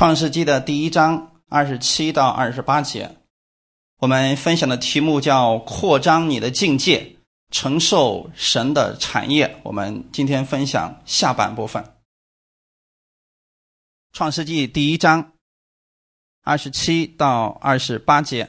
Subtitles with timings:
[0.00, 3.18] 创世纪的第一章二十七到二十八节，
[3.98, 7.18] 我们分享的题目叫“扩张你的境界，
[7.50, 9.60] 承受神的产业”。
[9.62, 11.84] 我们今天分享下半部分。
[14.14, 15.34] 创世纪第一章
[16.44, 18.48] 二十七到二十八节，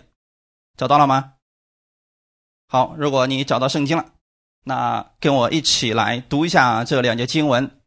[0.77, 1.33] 找到了吗？
[2.70, 4.13] 好，如果你找到圣经了，
[4.63, 7.80] 那跟我一起来读一下这两节经文。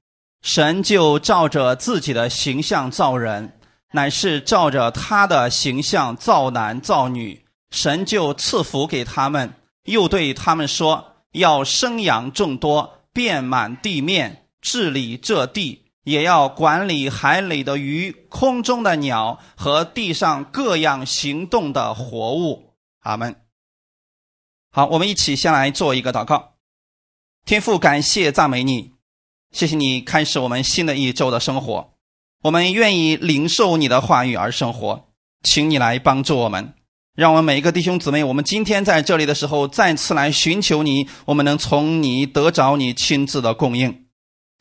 [0.45, 3.59] 神就照着自己的形象造人，
[3.93, 7.47] 乃是照着他的形象造男造女。
[7.71, 9.55] 神就赐福给他们，
[9.85, 23.35] 又对他们说：“要生养众多，遍满地面，治理这地，也要管理海里的鱼、空中的鸟和地上各样行动的活物。”阿门。
[24.71, 26.57] 好，我们一起先来做一个祷告。
[27.47, 28.94] 天父，感谢赞美你。
[29.55, 31.93] 谢谢你开始我们新的一周的生活，
[32.43, 35.07] 我们愿意领受你的话语而生活，
[35.45, 36.75] 请你来帮助我们，
[37.15, 44.07] 让我们每一个弟兄姊妹，我们今天在这里的时候再次来寻求你，我们能从你得着你亲自的供应，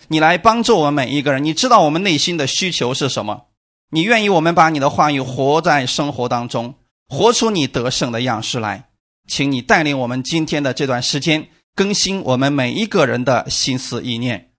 [0.09, 3.48] 你来帮助我们每一个人，你知道我们内心的需求是什么，
[3.90, 6.75] 你愿意我们把你的话语活在生活当中，
[7.08, 8.90] 活出你得胜的样式来，
[9.28, 14.52] 请你带领我们今天的这段时间，更新我们每一个人的心思意念。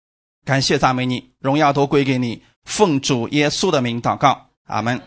[0.45, 2.43] 感谢赞美你，荣耀都归给你。
[2.65, 5.01] 奉主耶稣的名祷告，阿门。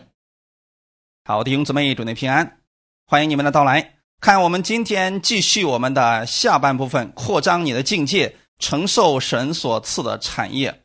[1.24, 2.60] 好，弟兄姊妹，祝你平安，
[3.06, 3.94] 欢迎你们的到来。
[4.20, 10.82] 看我们今天继续我们的下半部分，扩张你的境界，承受神所赐的产业。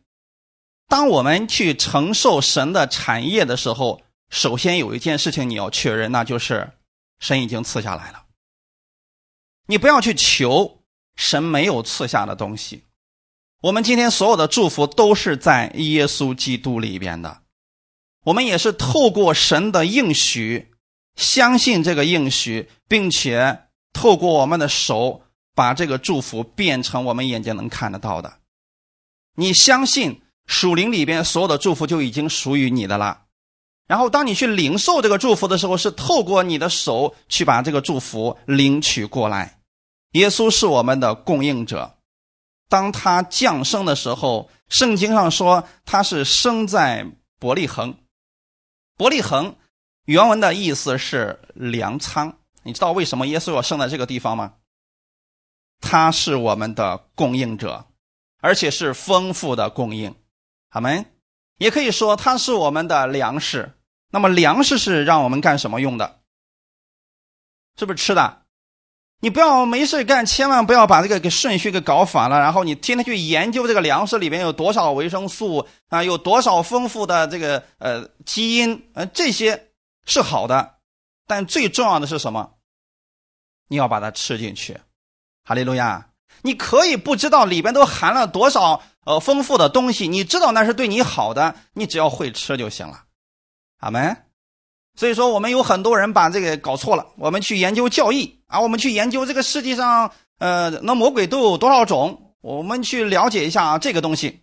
[0.87, 6.73] 当我们去承受神的产业的时候，首先有一件事情你要确认，那就是
[7.19, 8.25] 神已经赐下来了。
[9.65, 10.83] 你不要去求
[11.15, 12.83] 神没有赐下的东西。
[13.63, 17.43] 我们今天所有的祝福都是在耶稣基督里边的，
[18.25, 20.73] 我们也是透过神的应许，
[21.15, 23.61] 相信这个应许，并且
[23.93, 25.21] 透过我们的手
[25.55, 28.33] 把这个祝福变成我们眼睛能看得到的。
[29.37, 33.21] 你相信属灵里边所有的祝福就已经属于你的了，
[33.87, 39.61] 然后当你去领受这个祝福的时候，是透过你的手去把这个祝福领取过来。
[40.11, 41.92] 耶稣是我们的供应者。
[42.73, 47.05] 当他降生的时候，圣经上说他是生在
[47.37, 47.95] 伯利恒。
[48.97, 49.55] 伯利恒
[50.05, 52.39] 原文的意思是粮仓。
[52.63, 54.55] 你知道为什么耶稣要生在这个地方吗？
[55.81, 57.85] 他是我们的供应者，
[58.39, 60.15] 而且是丰富的供应。
[60.69, 61.05] 好们，
[61.59, 63.77] 也可以说他是我们的粮食。
[64.09, 66.21] 那么粮食是让我们干什么用的？
[67.77, 68.42] 是不是吃的？
[69.23, 72.41] 你不要没事干，千万不要把这个给顺序给搞反了。
[72.41, 79.69] 然后你天天去研究这个粮食里面有多少维生素啊，有多少丰富的这个呃基因，呃这些
[80.05, 80.73] 是好的，
[81.25, 82.55] 但最重要的是什么？
[83.69, 84.77] 你要把它吃进去。
[85.45, 86.09] 哈利路亚！
[86.41, 93.05] 你可以不知道里边都含了多少呃丰富的东西，你知道那是对你好的，你只要会吃就行了。
[93.79, 94.17] 阿门。
[94.95, 97.07] 所以说，我们有很多人把这个搞错了。
[97.17, 102.35] 我们去研究教义啊，我们去研究这个世界上，呃，那魔鬼都有多少种？
[102.41, 104.41] 我们去了解一下啊，这个东西，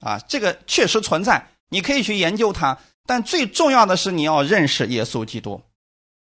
[0.00, 2.76] 啊，这个确实存在，你可以去研究它。
[3.06, 5.60] 但最重要的是，你要认识耶稣基督。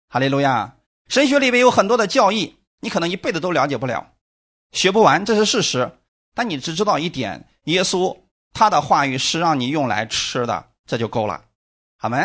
[0.10, 0.76] 哈利路亚！
[1.08, 4.06] 神学里面有很多的教义，你可能一辈子都了解不了，
[4.74, 5.92] 学不完，这是事实。
[6.36, 8.16] 但你只知道一点：耶稣
[8.54, 11.42] 他的话语是让你用来吃的，这就够了。
[11.98, 12.18] 好没？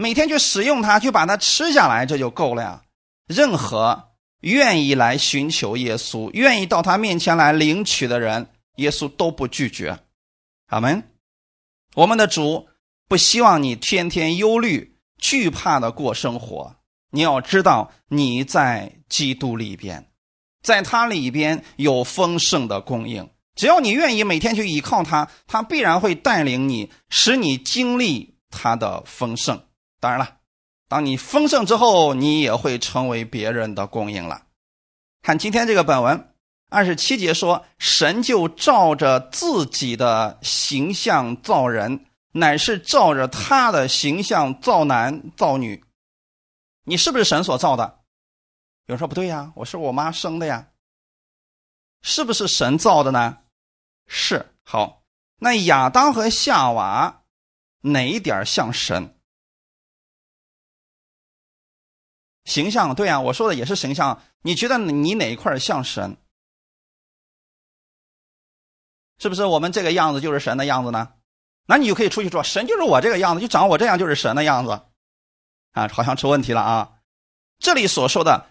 [0.00, 2.82] 每天去使用它，去把它吃下来，这就够了呀。
[3.26, 4.10] 任何
[4.42, 9.98] 愿意来寻求耶稣、愿意到他面前来领取的人，耶稣都不拒绝。
[10.68, 11.02] 阿门。
[11.96, 12.68] 我们的主
[13.08, 16.76] 不希望你天天忧虑、惧怕的过生活。
[17.10, 20.06] 你要知道，你在基督里边，
[20.62, 23.28] 在他里边有丰盛的供应。
[23.56, 29.64] 只要你愿意每天去依靠他，他必然会带领你，使你经历他的丰盛。
[30.00, 30.38] 当然了，
[30.88, 34.46] 当你丰盛之后，你也会成为别人的供应了。
[35.22, 36.34] 看今天这个本文，
[36.70, 45.84] 二十七节说：“神就照着自己的形象造人，乃是照着他的形象造男造女。”
[46.84, 48.00] 你是不是神所造的？
[48.86, 50.68] 有人说不对呀，我是我妈生的呀。
[52.00, 53.38] 是不是神造的呢？
[54.06, 54.54] 是。
[54.62, 55.02] 好，
[55.40, 57.24] 那亚当和夏娃
[57.80, 59.17] 哪一点像神？
[62.48, 64.22] 形象对啊，我说的也是形象。
[64.42, 66.16] 你觉得你哪一块像神？
[69.18, 71.12] 是不是我们这个样子就是神的样子呢？
[71.66, 74.80] 那你就可以出去说，神就是我这个样子，就长我这样就是神的样子，
[75.72, 76.92] 啊，好像出问题了啊。
[77.58, 78.46] 这里所说的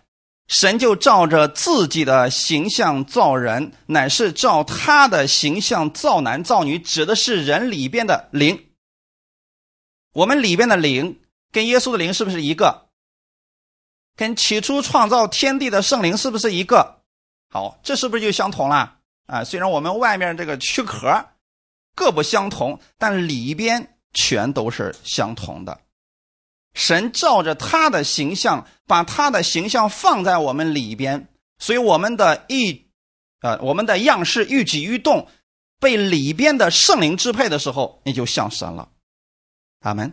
[0.48, 8.70] 神就照着自己的形象造人，乃是照他的形象造男造女，指的是人里边的灵。
[10.14, 11.22] 我们里边的灵
[11.52, 12.87] 跟耶稣的灵是不是一个？
[14.18, 17.04] 跟起初创造天地的圣灵是不是一个？
[17.50, 18.98] 好，这是不是就相同了？
[19.28, 21.28] 啊，虽然我们外面这个躯壳
[21.96, 25.80] 各不相同，但里边全都是相同的。
[26.74, 31.28] 神照着他的形象，把他的形象放在我们里边，
[31.60, 32.88] 所以我们的一，
[33.42, 35.28] 呃，我们的样式愈举愈动，
[35.80, 38.90] 被里边的圣灵支配的时候，你就像神了。
[39.82, 40.12] 阿门。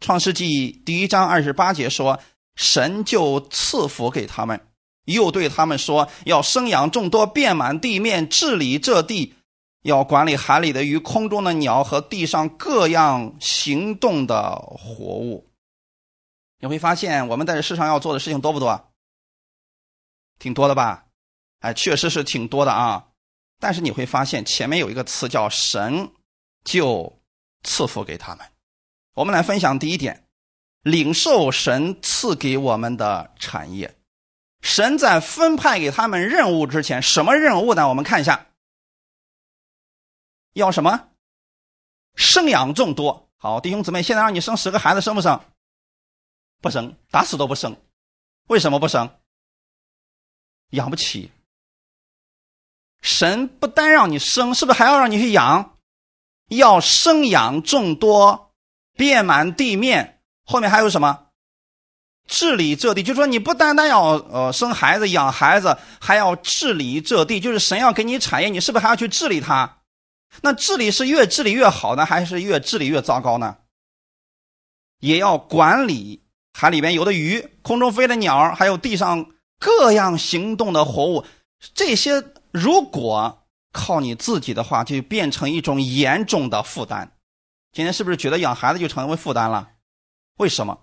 [0.00, 2.20] 创世纪第一章二十八节说，
[2.56, 4.68] 神就赐福给他们。
[5.04, 9.34] 又对他们说：“要生养众多，遍满地面，治理这地，
[9.82, 15.48] 要管理海里的鱼、空中的鸟和地上各样行动的活物。”
[16.58, 18.92] 你会发现，我们在这世上要做的事情多不多？
[20.40, 21.06] 挺多的吧？
[21.60, 23.06] 哎，确实是挺多的啊。
[23.60, 26.10] 但是你会发现，前面有一个词叫“神”，
[26.64, 27.20] 就
[27.62, 28.44] 赐福给他们。
[29.14, 30.25] 我们来分享第一点：
[30.86, 33.96] 领受神赐给我们的产业。
[34.62, 37.88] 神在分派给他们任务之前，什么任务呢？
[37.88, 38.46] 我们看一下，
[40.52, 41.08] 要什么？
[42.14, 43.28] 生养众多。
[43.36, 45.40] 好，弟兄姊妹，现在让你生十个孩子，生不生？
[46.62, 47.76] 不生，打死都不生。
[48.46, 49.18] 为什么不生？
[50.70, 51.32] 养不起。
[53.02, 55.76] 神不单让你生，是不是还要让你去养？
[56.46, 58.54] 要生养众多，
[58.92, 60.15] 遍满地面。
[60.46, 61.24] 后面还有什么？
[62.28, 69.78] 治理这地，就说你不单单要呃生孩子养孩子，还要治理这地，就是神要给你产业，你是不是还要去治理它？
[70.42, 73.58] 那治理是越治理越好呢，还是越治理越糟糕呢？
[74.98, 79.26] 也要管理海里边有的鱼、空中飞的鸟，还有地上
[79.60, 81.24] 各样行动的活物。
[81.74, 87.12] 这些如果靠你自己的话，就变成一种严重的负担。
[87.72, 89.68] 今天是不是觉得养孩子就成为负担了？
[90.36, 90.78] 为什么？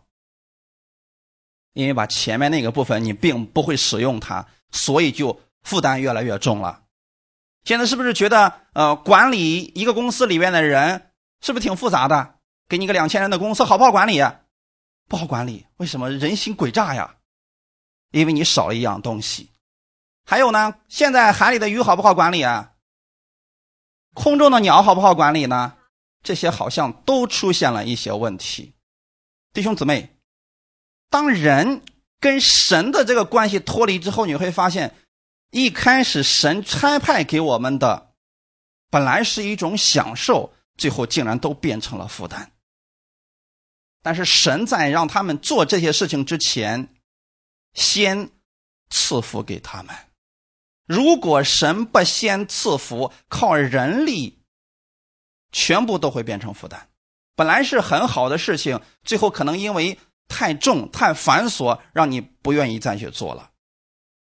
[1.74, 6.84] 因为把前面那个部分你并不会使用它，所以就负担越来越重了。
[7.64, 11.12] 现在是不是觉得呃管理一个公司里面的人
[11.42, 12.36] 是不是挺复杂的？
[12.68, 14.22] 给你个两千人的公司好不好管理？
[15.08, 15.66] 不好管理。
[15.78, 17.16] 为什么人心诡诈呀？
[18.12, 19.50] 因为你少了一样东西。
[20.26, 22.74] 还有呢，现在海里的鱼好不好管理啊？
[24.14, 25.78] 空中的鸟好不好管理呢？
[26.22, 28.73] 这些好像都出现了一些问题。
[29.54, 30.10] 弟兄姊妹。
[31.10, 31.84] 当人
[32.20, 34.96] 跟神的这个关系脱离之后，你会发现，
[35.52, 38.14] 一开始神差派给我们的，
[38.90, 42.52] 本来是一种享受，最后竟然都变成了负担。
[44.02, 46.90] 但是神在让他们做这些事情之前，
[47.74, 48.32] 先
[48.90, 49.96] 赐福给他们。
[50.88, 54.40] 如果神不先赐福，靠人力，
[55.52, 56.90] 全部都会变成负担。
[57.36, 59.98] 本来是很好的事情，最后可能因为。
[60.30, 63.52] 太重太繁琐，让你不愿意再去做了。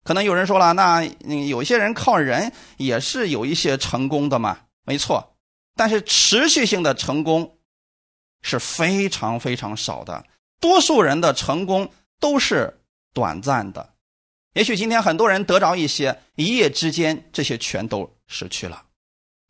[0.05, 1.03] 可能有人说了，那
[1.47, 4.59] 有些人靠人也是有一些成功的嘛？
[4.85, 5.35] 没错，
[5.75, 7.57] 但是持续性的成功
[8.43, 10.23] 是非常非常少的。
[10.61, 12.81] 多数人的成功都是
[13.13, 13.93] 短暂的。
[14.53, 18.85] 也许今天很多人得着一些，一夜之间这些全都失去了。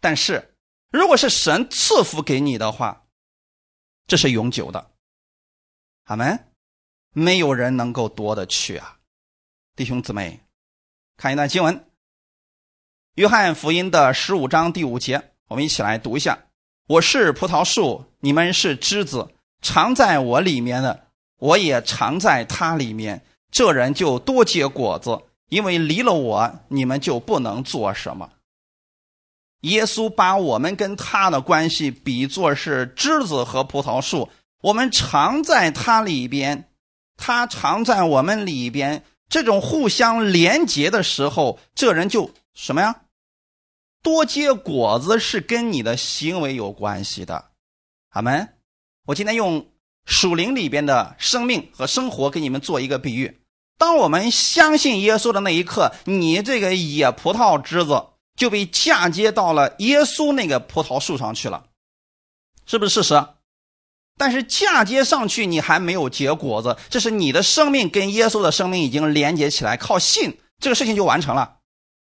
[0.01, 0.55] 但是
[0.89, 3.03] 如果是神赐福给你的话，
[4.09, 4.89] 这是永久的。
[6.05, 6.47] 阿门，
[7.13, 8.97] 没有人能够夺得去啊！
[9.75, 10.41] 弟兄姊妹，
[11.15, 11.75] 看一段经文，
[13.13, 16.45] 《约翰福音》的十五章第五节，我们一起来读一下
[16.89, 21.05] ：“我是葡萄树，你们是枝子，常在我里面的，
[21.37, 23.23] 我也常在他里面。
[23.51, 28.33] 这人就多结果子，因为离了我，你们就不能做什么。”
[29.61, 34.29] 耶稣把我们跟他的关系比作是枝子和葡萄树。
[34.61, 36.69] 我们常在他里边，
[37.17, 39.03] 他常在我们里边。
[39.29, 43.01] 这种互相连结的时候，这人就什么呀？
[44.01, 47.49] 多结果子是跟你的行为有关系的。
[48.09, 48.55] 阿门。
[49.05, 49.67] 我今天用
[50.05, 53.39] 属灵里边的生命和生活给你们做一个比喻。
[53.77, 58.07] 当我们相信耶稣的那一刻，你这个野葡萄枝子
[58.39, 61.65] 就被嫁接到了耶稣那个葡萄树上去了，
[62.65, 63.27] 是不是事实？
[64.17, 71.58] 但是嫁接上去，你还没有结果子，这是你的生命跟耶稣的生命已经连接起来，靠信这个事情就完成了。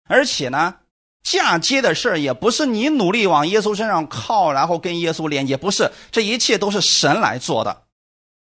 [0.06, 0.74] 而且呢，
[1.22, 7.84] 嫁接的事儿，也不是你努力往耶稣身上靠，然后跟耶稣连接，不是，这一切都是神来做的。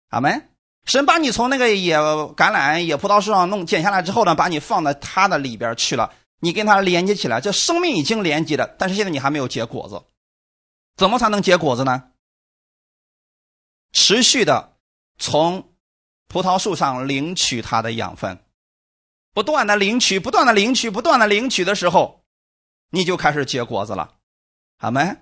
[0.10, 0.50] 阿门。
[0.86, 10.04] 神把你从那个野橄榄、野葡萄树上弄剪下来之后呢，把你放在他的里边去了，你跟它连接起来，这生命已经连接了，但是现在你还没有结果子，
[10.96, 12.12] 怎么才能结果子呢？
[13.92, 14.77] 持续的
[15.18, 15.74] 从
[16.27, 18.44] 葡萄树上领取它的养分，
[19.34, 22.24] 不断的领取，不断的领取，不断的领取的时候，
[22.89, 24.15] 你就开始结果子了，
[24.77, 25.18] 好没。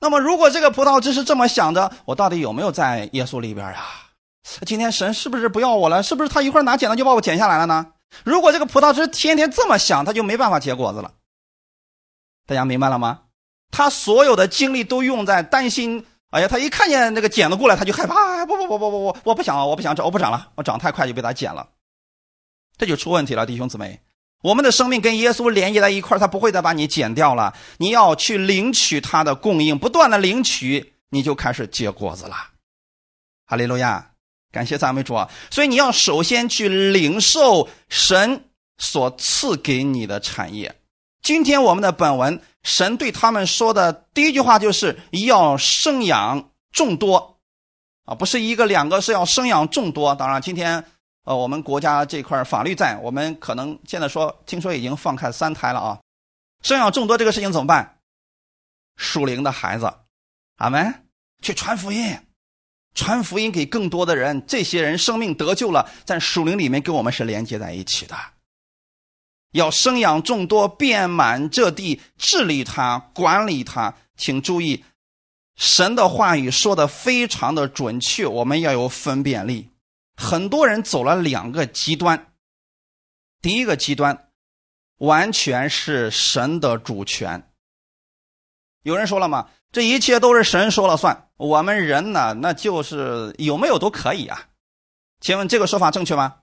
[0.00, 4.12] 那么，如果这个葡萄只是这么想着，我到底有没有在耶稣里边啊？
[4.66, 6.02] 今天神是不是不要我了？
[6.02, 7.93] 是不是他一会儿拿剪刀就把我剪下来了呢？
[8.22, 11.12] 如果这个葡萄枝天天这么想，他就没办法结果子了。
[12.46, 13.22] 大家明白了吗？
[13.70, 16.06] 他所有的精力都用在担心。
[16.30, 18.44] 哎呀，他一看见那个剪子过来，他就害怕。
[18.46, 21.68] 不不不不不不，我不想，我不想长，我不长了，我长太快就被他剪了，
[22.76, 24.00] 这就出问题了，弟兄姊妹。
[24.42, 27.54] 我们的生命跟耶稣连接在一块他不会再把你剪掉了。
[27.78, 32.36] 你要去领取他的供应，不断的领取，你就开始结果子了。
[33.46, 34.13] 哈利路亚。
[34.54, 35.28] 感谢赞美主啊！
[35.50, 38.44] 所以你要首先去领受神
[38.78, 40.76] 所赐给你的产业。
[41.22, 47.40] 今天我们的本文，神对他们说的第一句话就是要生养众多，
[48.04, 50.14] 啊，不是一个两个，是要生养众多。
[50.14, 50.84] 当然，今天
[51.24, 55.98] 呃，我们国家这块法律在，我们可能现在说，听说已经放开三胎了啊。
[56.62, 57.98] 生养众多这个事情怎么办？
[58.96, 59.92] 属灵的孩子，
[60.58, 61.08] 阿门，
[61.42, 62.16] 去传福音。
[62.94, 68.16] 传福音给更多的人，这些人生命得救了，在属灵里面跟我们是连接在一起的。
[69.52, 73.94] 要生养众多，遍满这地，治理它，管理它。
[74.16, 74.84] 请注意，
[75.56, 79.70] 神的话语说的非常的准确，我们要有分辨力。
[80.16, 82.32] 很多人走了两个极端，
[83.42, 84.28] 第一个极端
[84.98, 87.50] 完全是神的主权。
[88.84, 89.48] 有人说了吗？
[89.72, 94.40] 这一切都是神说了算，我们人呢，那就是有没有都可以啊？
[95.20, 96.36] 请问这个说法正确吗？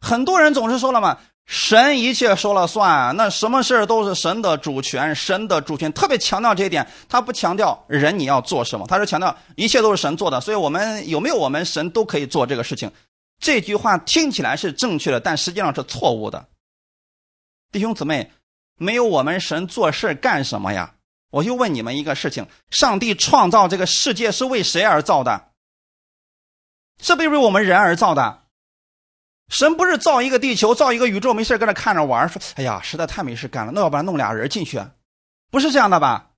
[0.00, 12.92] 很多人总是说了嘛，神一切说了算，那什么事都是神的主权，神的主权特别强调这一点，他不强调人你要做什么，他是强调一切都是神做的，所以我们有没有我们神都可以做这个事情。
[13.40, 16.46] 这句话听起来是正确的，但实际上是错误的。
[17.72, 18.30] 弟兄姊妹，
[18.76, 20.94] 没有我们神做事干什么呀？
[21.30, 25.48] 我就问你们一个事情：上帝创造这个世界是为谁而造的？
[27.00, 28.42] 是不是为我们人而造的？
[29.48, 34.82] 神不是造一个地球，造一个宇宙，没事搁那看着玩，说：“哎呀，实在太没事干了。”那要不然弄俩人进去，
[35.50, 36.30] 不是这样的吧？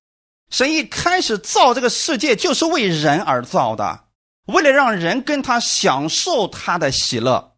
[0.51, 4.05] 神一开始造这个世界就是为人而造的，
[4.47, 7.57] 为了让人跟他享受他的喜乐。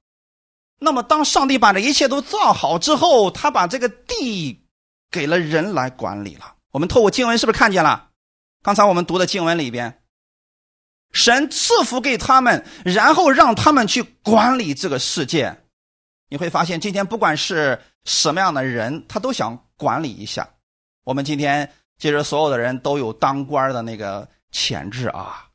[0.78, 4.65] 那么，当上帝把这一切都造好之后，他把这个地
[5.10, 6.54] 给了人来管理了。
[6.70, 8.10] 我们透过经文是不是看见了？
[8.62, 10.02] 刚才我们读的经文里边，
[11.12, 15.56] 神赐福给他们，然后让他们去管理这个世界。
[16.28, 20.48] 你会发现，今天不管是什么样的人，他都想管理一下。
[21.04, 25.48] 我们今天其实所有的人都有当官的那个潜质啊。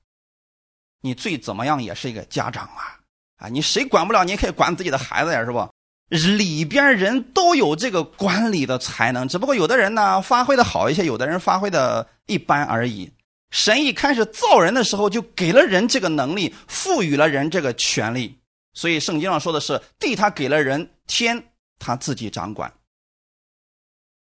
[1.02, 3.00] 你最怎么样也是一个家长啊
[3.38, 3.48] 啊！
[3.50, 5.68] 你谁管不了，你也可以管自己的孩子呀，是不？
[6.12, 13.10] 里边人都有这个管理的才能，只不过有的人呢发挥的好一些，有的人发挥的一般而已。
[13.50, 18.38] 神一开始造人的时候就给了人这个能力，赋予了人这个权利，
[18.74, 21.42] 所以圣经上说的是地他给了人，天
[21.80, 22.74] 他自己掌管。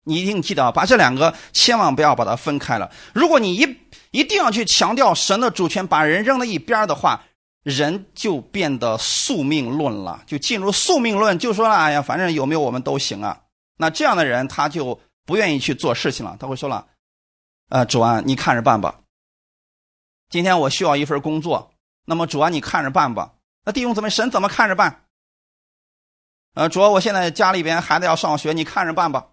[0.02, 2.90] 你一定记得，把这两个千万不要把它分开了。
[3.14, 3.76] 如果你一
[4.10, 7.22] 一定要去强调神的主权，把人扔在一边的话。
[7.68, 13.42] 人就变得宿命论了，就进入宿命论，就说了：“哎呀，反正有没有我们都行啊。”
[13.76, 16.86] 那这样的人他就不愿意去做事情了，他会说了
[17.68, 19.00] ：“呃，主啊，你看着办吧。
[20.30, 21.70] 今天我需要一份工作，
[22.06, 23.34] 那么主啊，你看着办吧。
[23.64, 25.04] 那弟兄姊妹，神怎么看着办？
[26.54, 29.28] 呃，主啊，我现在家里边孩子要上学，你看着办吧。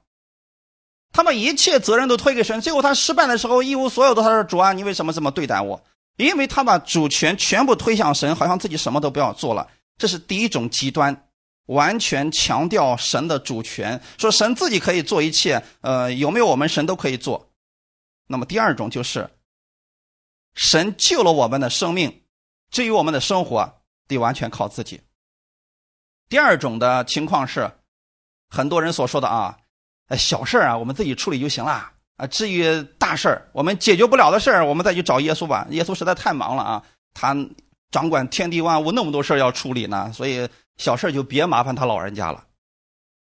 [1.13, 5.81] 他把一切责任都推给神，最后他失败的时候一无所有的，他说：“主啊，你为什么这么对待我？”
[6.17, 9.67] 因为他把主权全部推向神，好像自己什么都不要做了。
[9.97, 11.29] 这是第一种极端，
[11.65, 15.63] 完全强调神的主权，说神自己可以做一切。
[15.81, 17.49] 呃，有没有我们神都可以做。
[18.27, 19.29] 那么第二种就是，
[20.53, 22.23] 神救了我们的生命，
[22.71, 25.01] 至于我们的生活得完全靠自己。
[26.27, 27.71] 第二种的情况是，
[28.49, 29.57] 很多人所说的啊，
[30.17, 31.91] 小事啊，我们自己处理就行了。
[32.17, 35.67] 啊，至于大事儿，我们解决不了的事儿，我们再去找耶稣吧。
[35.69, 37.35] 耶稣实在太忙了啊，他
[37.91, 42.45] 掌管天地万物，那么多事儿要处理呢，所以小事就别麻烦他老人家了。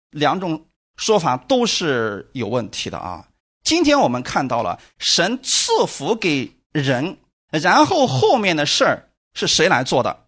[0.10, 0.66] 两种
[0.98, 3.28] 说法都是有问题的啊。
[3.64, 7.20] 今天我们看到了神赐福给人，
[7.52, 10.26] 然后后面的事儿是谁来做的？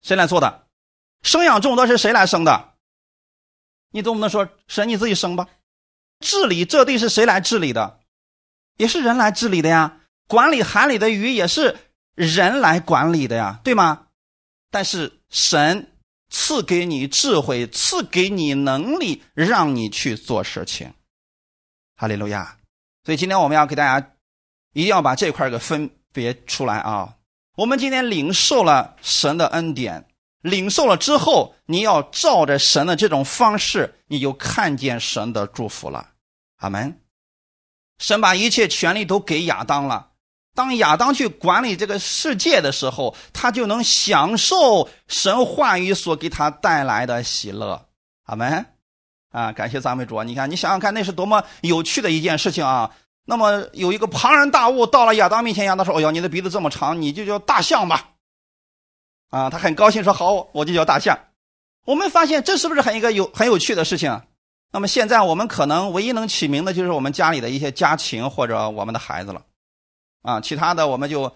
[0.00, 0.66] 谁来做的？
[1.22, 2.72] 生养众多是谁来生的？
[3.90, 5.46] 你总不能说神你自己生吧？
[6.20, 8.00] 治理这地是谁来治理的？
[8.76, 10.00] 也是人来治理的呀。
[10.26, 11.76] 管理海里的鱼也是
[12.14, 14.06] 人来管理的呀，对吗？
[14.70, 15.92] 但是神
[16.28, 20.92] 赐给你智慧，赐给你能力，让你去做事情。
[21.96, 22.58] 哈利路亚！
[23.04, 24.10] 所以今天我们要给大家，
[24.74, 27.16] 一定要把这块给分别出来啊。
[27.56, 30.07] 我们今天领受了神的恩典，
[30.40, 36.08] 领受了之后，你要照着神的这种方式，你就看见神的祝福了。
[36.58, 37.00] 阿门。
[37.98, 40.10] 神把一切权利都给亚当了，
[40.54, 47.86] 当亚当去管理这个世界的时候，他就能享受神话语所给他带来的喜乐。
[48.24, 48.66] 阿门。
[49.30, 50.24] 啊，感谢赞美主啊！
[50.24, 52.90] 你看，你想想看，那是多么有趣的一件事情啊！
[53.26, 58.08] 那么有一个庞然大物到了亚当面前，亚当说：“哦哟，你的鼻子这么长，你就叫大象吧。”
[59.30, 61.18] 啊，他很高兴说：“好，我就叫大象。”
[61.84, 64.22] 我们发现这是不是很一个有很有趣的事情？
[64.70, 69.42] 那么现在我们可能唯一能起名的就是我们家里的一些家禽或者我们的孩子了，
[70.22, 71.34] 啊，其他的我们就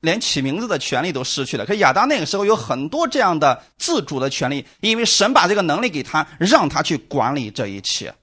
[0.00, 1.64] 连起名字的权利都失去了。
[1.64, 8.14] 可亚当那个时候有很多这样的自主的权利，因为神把这个能力给他，让他去管理这一切。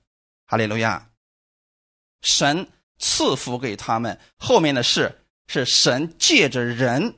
[0.47, 1.09] 哈利路亚。
[2.21, 2.67] 神
[2.99, 7.15] 赐福给他们，后面的事是神借着人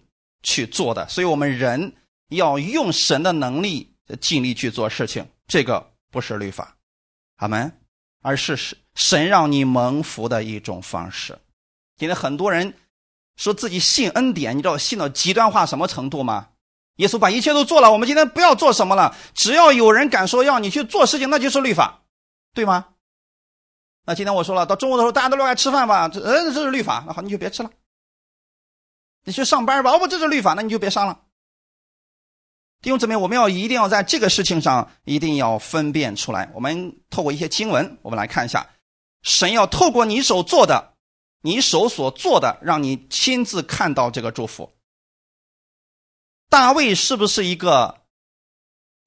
[0.47, 1.93] 去做的，所以我们人
[2.29, 5.27] 要用神的能力尽力去做事情。
[5.45, 6.77] 这个不是律法，
[7.35, 7.69] 阿门，
[8.21, 11.37] 而是神神让你蒙福的一种方式。
[11.97, 12.73] 今天很多人
[13.35, 16.47] 说自己信恩典，你知道信到极端化什么程度吗？
[16.95, 22.03] 耶稣把一切都做了，我们今天不要做什么了，只要有人敢说要你去做事情，那就是律法，
[22.53, 22.87] 对吗？
[24.05, 27.69] 那今天我说了，到中午的时候大家都来吃饭吧，这嗯这是律法，那好你就别吃了。
[29.27, 31.19] 你去上班吧，哦不这是律法，那你就别上了。
[32.81, 36.49] 弟兄姊妹，我们要一定要在这个事情上一定要分辨出来。
[36.53, 38.69] 我们透过一些经文，我们来看一下，
[39.23, 40.93] 神要透过你手做的，
[41.41, 44.71] 你手所做的，让你亲自看到这个祝福。
[46.49, 48.03] 大卫是不是一个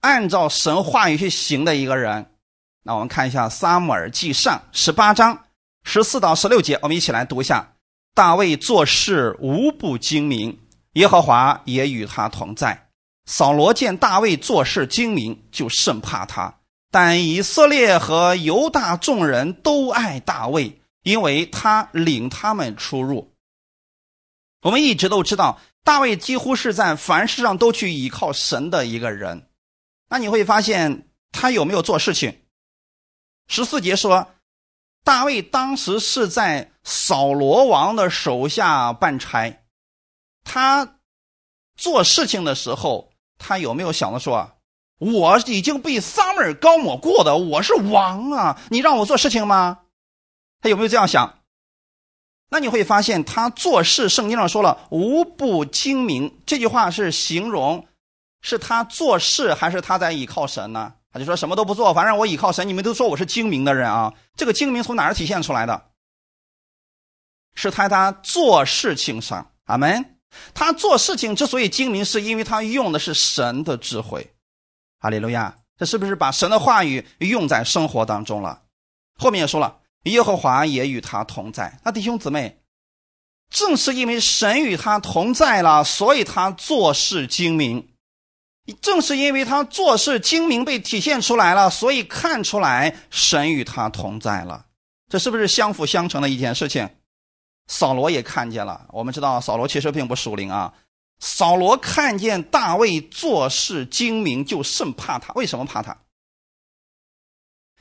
[0.03, 2.37] 按照神话语去行的一个人？
[2.83, 5.47] 那我们看一下《撒母耳记上》十八章
[5.83, 7.70] 十四到十六节，我们一起来读一下。
[8.15, 10.59] 大卫做事无不精明，
[10.95, 12.89] 耶和华也与他同在。
[13.27, 16.59] 扫罗见大卫做事精明，就甚怕他。
[16.91, 23.33] 但以色列和犹大众人都爱大卫，因为他领他们出入。
[24.63, 29.49] 我们一直都知道，大卫几乎是在凡事上都去依靠神的一个人。
[30.09, 32.41] 那你会发现，他有没有做事情？
[33.47, 34.35] 十四节说，
[35.03, 39.63] 大卫当时是在扫罗王的手下办差，
[40.45, 40.99] 他
[41.77, 44.53] 做事情的时候，他有没有想着说，
[44.99, 49.81] 我已经被撒母耳高抹过的，我是王啊，你让我做事情吗？
[50.61, 51.39] 他有没有这样想？
[52.51, 57.87] 那你会发现，他做事，圣经上说了无不精明，这句话是形容，
[58.43, 60.95] 是他做事还是他在依靠神呢？
[61.13, 62.69] 他就说什么都不做，反正我倚靠神。
[62.69, 65.91] 你们都说我是精明的人啊，这个精明从哪儿体现出来的？
[67.55, 70.19] 是他他做事情上，阿门。
[70.55, 74.33] 他做事情之所以精明，是因为他用的是神的智慧，
[75.01, 75.57] 哈利路亚。
[75.77, 78.63] 这是不是把神的话语用在生活当中了？
[79.19, 81.81] 后面也说了，耶和华也与他同在。
[81.85, 82.63] 那弟兄姊妹，
[83.51, 87.90] 正是因为神与他同在了，所以他做事精明。
[88.81, 94.67] 正是因为他做事精明被体现出来了，所以看出来神与他同在了。
[95.09, 96.89] 这是不是相辅相成的一件事情？
[97.67, 98.87] 扫罗也看见了。
[98.91, 100.75] 我们知道扫罗其实并不属灵啊。
[101.19, 105.33] 扫罗看见大卫做事精明，就甚怕他。
[105.33, 105.99] 为什么怕他？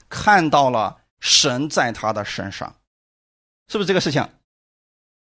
[0.10, 2.78] 看到了神在他的身上，
[3.68, 4.28] 是不是这个事情？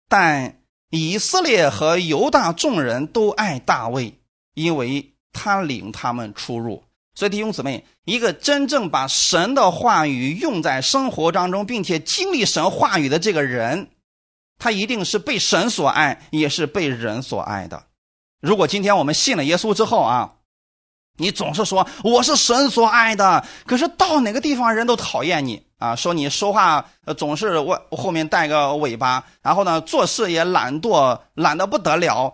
[0.09, 4.19] 但以色列和犹大众人都爱大卫，
[4.53, 5.14] 因为。
[5.35, 13.89] 他领他们出入，所以弟兄姊妹，一个真正把神的话语用在生活当中，并且经历神话语的这个人，
[14.57, 17.83] 他一定是被神所爱，也是被人所爱的。
[18.41, 20.35] 如果今天我们信了耶稣之后啊，
[21.17, 25.63] 你总是说我是神所爱的，可是到哪个地方人都讨厌你。
[25.77, 32.33] 啊，说你说话总是我后面带个尾巴，然后呢做事也懒惰，懒得不得了，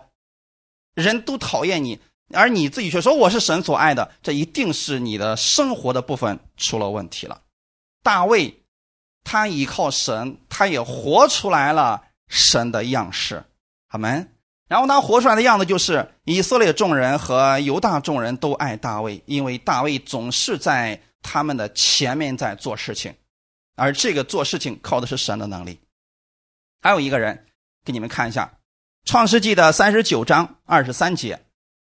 [0.94, 1.98] 人都讨厌你。
[2.32, 7.42] 而你自己却说我是神所爱的，这一定是你的生活的部分出了问题了。
[8.02, 8.62] 大卫
[9.22, 13.44] 他依靠神，他也活出来了神的样式，
[13.88, 14.28] 好门。
[14.68, 23.14] 然后他活出来的样子就是以色列众人和犹大众人都爱大卫，因为大卫总是在他们的前面在做事情，
[23.76, 25.78] 而这个做事情靠的是神的能力。
[26.80, 27.46] 还有一个人，
[27.84, 28.50] 给你们看一下
[29.10, 31.38] 《创世纪》的三十九章二十三节。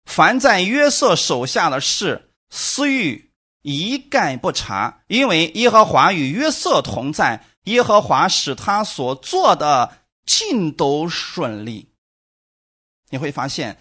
[0.08, 3.30] 凡在约瑟手下的事，私欲
[3.62, 11.92] 一概不查，因为耶和华与约瑟同在，耶和华使他所做的尽都顺利。
[13.10, 13.78] 你会发现，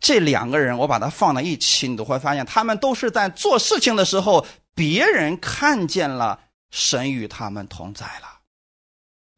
[0.00, 8.40] 这两个人，我把它放在一起，你都会发现，他们都是在做事情的时候，别人看见了神与他们同在了，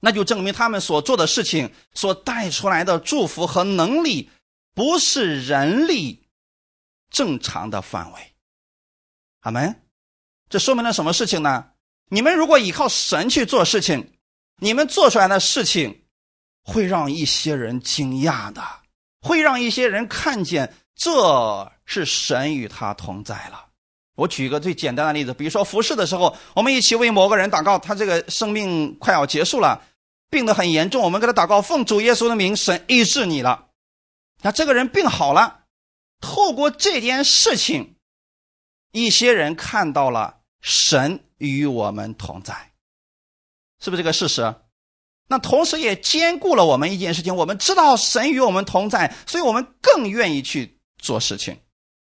[0.00, 4.30] 那就证明他们所做的事情所带出来的祝福和能力。
[4.74, 6.28] 不是人力
[7.10, 8.34] 正常的范围，
[9.40, 9.82] 阿门。
[10.48, 11.66] 这说明了什么事情呢？
[12.08, 14.12] 你们如果依靠神去做事情，
[14.60, 16.04] 你们做出来的事情
[16.62, 18.62] 会让一些人惊讶的，
[19.20, 23.66] 会让一些人看见这是神与他同在了。
[24.14, 29.82] 我举一个最简单的例子，比如说服侍的时候，我们一起为某个人祷告，他这个生命快要结束了，
[30.28, 33.68] 病得很严重，我们给他祷告，奉主耶稣的名，神医治你了。
[34.42, 35.64] 那这个人病好了，
[36.20, 37.94] 透过这件事情，
[38.90, 42.72] 一些人看到了神与我们同在，
[43.80, 44.54] 是不是这个事实？
[45.28, 51.56] 那同时也兼顾了我们一件事情，我们知道神与我们同在，所以我们更愿意去做事情。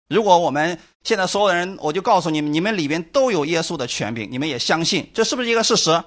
[0.08, 6.04] 如果我们现在所有人，我就告诉你们，你们里边都有耶稣的权柄，你们也相信，这是不是一个事实？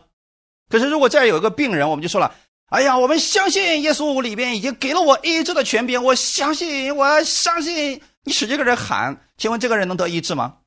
[0.70, 2.34] 可是如果这儿有一个病人，我们就说了。
[2.72, 8.02] 哎呀，我们相信耶稣里边已经给了我医治的权柄，我相信，我相信。
[8.24, 10.60] 你使这个人喊，请问这个人能得医治吗？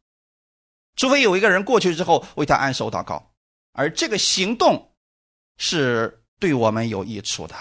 [0.97, 3.33] 除非有一个人过去之后为他按手祷告，
[3.73, 4.93] 而这个行动
[5.57, 7.55] 是对我们有益处的。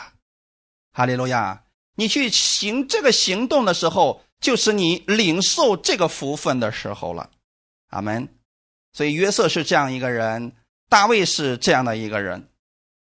[0.91, 1.63] 哈利路亚！
[1.95, 7.29] 你去行这个行动的时候，就是你领受这个福分的时候了。
[7.91, 8.27] 阿门。
[8.91, 10.53] 所以约瑟是这样一个人，
[10.89, 12.49] 大卫是这样的一个人。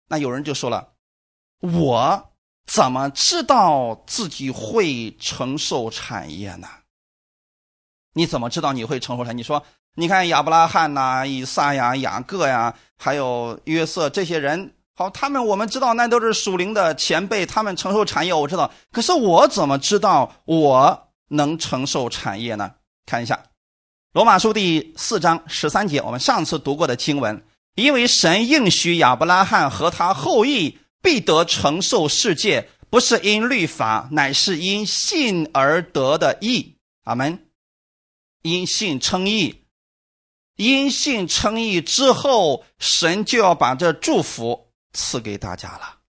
[0.08, 0.96] 那有人就说了。
[1.60, 2.30] 我
[2.66, 6.68] 怎么知道自己会承受产业呢？
[8.14, 9.36] 你怎么知道你会承受产？
[9.38, 9.64] 你说，
[9.96, 18.72] 你看亚伯拉罕呐、以撒呀、雅各呀，还有约瑟这些人，好，他们我们知道那都是属灵的前辈，他们承受产业我知道。
[18.92, 22.72] 可是我怎么知道我能承受产业呢？
[23.06, 23.36] 看一下
[24.14, 27.44] 《罗马书》第四章十三节，我们上次读过的经文，
[27.76, 30.78] 因为神应许亚伯拉罕和他后裔。
[31.08, 36.76] 必得承受世界，不是因律法，乃是因信而得的义。
[37.06, 37.48] 阿门。
[38.42, 39.64] 因信称义，
[40.58, 46.00] 因信称义之后，神就要把这祝福赐给大家了。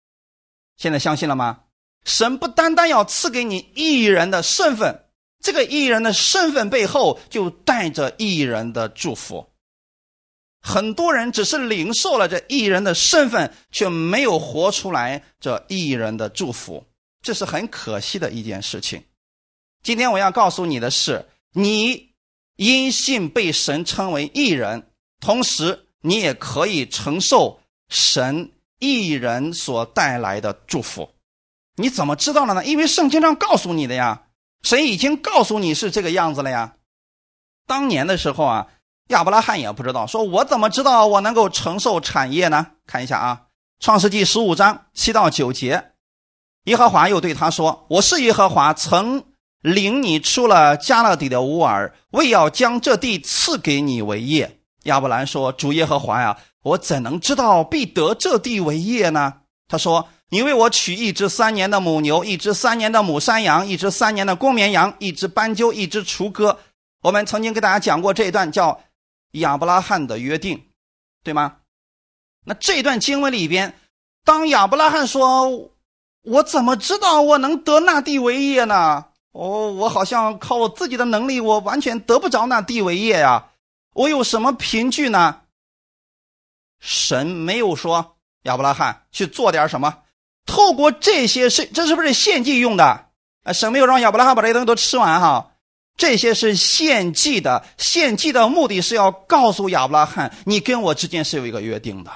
[0.77, 1.61] 现在相信了吗？
[2.03, 5.05] 神不单单要赐给你义人的身份，
[5.41, 9.49] 这个义人的身份背后就带着义人的祝福。
[10.69, 16.85] 很多人只是领受了这艺人的身份，却没有活出来这艺人的祝福，
[17.23, 19.03] 这是很可惜的一件事情。
[19.83, 22.11] 今天我要告诉你的是，你
[22.57, 31.09] 因信被神称为艺人，同时你也可以承受神艺人所带来的祝福。
[31.77, 32.63] 你怎么知道了呢？
[32.67, 34.25] 因为圣经上告诉你的呀，
[34.63, 36.77] 神已经告诉你是这个样子了呀。
[37.67, 38.67] 当年的时候啊。
[39.09, 42.67] 亚伯拉罕也不知道，说我怎么知道我能够承受产业呢？
[42.87, 43.41] 看一下啊，
[43.85, 45.93] 《创世纪》十五章七到九节，
[46.65, 49.25] 耶和华又对他说：“我是耶和华，曾
[49.63, 59.33] 领你出了加勒底的乌尔，为要将这地赐给你为业。”亚伯兰说：“主耶和华呀，我怎能知道必得这地为业呢？”
[59.69, 66.59] 他说：“你为我取一只三年的母牛，一只三年的母山羊，一只三年的公绵羊，一只斑鸠，一只雏鸽。”
[67.01, 68.79] 我们曾经给大家讲过这一段，叫。
[69.33, 70.71] 亚伯拉罕的约定，
[71.23, 71.57] 对吗？
[72.45, 73.79] 那这段经文里边，
[74.25, 75.71] 当亚伯拉罕说
[76.25, 79.07] ：“我怎么知道我能得那地为业呢？
[79.33, 83.51] 哦，我好像靠我自己的能力，我完全得不着那地为业呀！
[83.93, 85.43] 我有什么凭据呢？”
[86.81, 90.03] 神没有说亚伯拉罕去做点什么，
[90.47, 93.11] 透过这些是这是不是献祭用的？
[93.43, 95.53] 啊，神没有让亚伯拉罕把这些东西都吃完哈。
[95.99, 102.11] 这些是献祭的，献祭的目的是要告诉亚伯拉罕，你跟我之间是有一个约定的。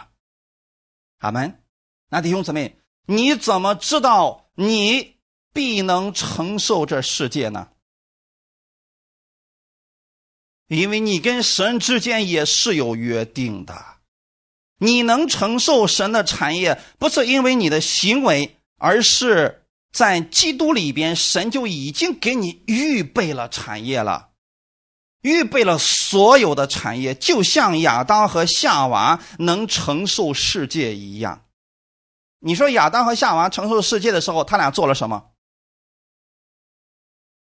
[1.18, 1.62] 阿门。
[2.08, 5.16] 那弟兄姊妹，你怎么知道你
[5.52, 7.68] 必能承受这世界呢？
[10.68, 13.84] 因为你跟神之间也是有约定的。
[14.78, 19.61] 你能承受神的产业，不是因为你的行为，而是
[19.92, 24.30] 在基督里边，神就已经给你预备了产业了，
[25.20, 31.44] 预备了所有的产业，就像亚当和夏娃能承受世界一样。
[32.40, 35.30] 你说亚当和夏娃承受世界的时候，他俩做了什么？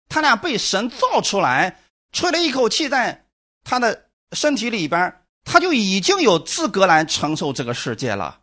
[0.09, 1.79] 他俩被神造出来，
[2.11, 3.25] 吹了一口气在
[3.63, 5.19] 他的身体里边。
[5.45, 8.39] 他就已经有资格来承受这个世界了，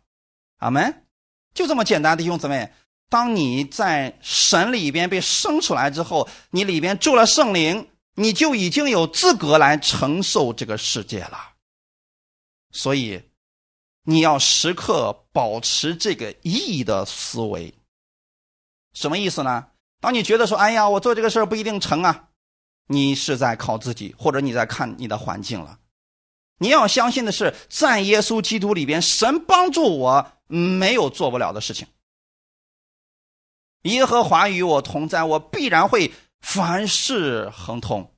[0.57, 1.07] 阿门，
[1.51, 2.71] 就这么简单，弟兄姊妹。
[3.11, 11.37] 当你在神里边被生出来之后，你里边住了圣灵，你就已经有资格来承受这个世界了。
[12.71, 13.21] 所以，
[14.05, 17.73] 你要时刻保持这个义的思维。
[18.93, 19.67] 什么意思呢？
[19.99, 22.29] 当你觉得说，哎呀，我做这个事儿不一定成啊，
[22.87, 25.77] 你是在靠自己，或者你在看你的环境了。
[26.59, 31.85] 你要相信的是，在耶稣基督里边，神帮助我，没有做不了的事情。
[33.83, 38.13] 耶和华与我同在，我必然会凡事亨通。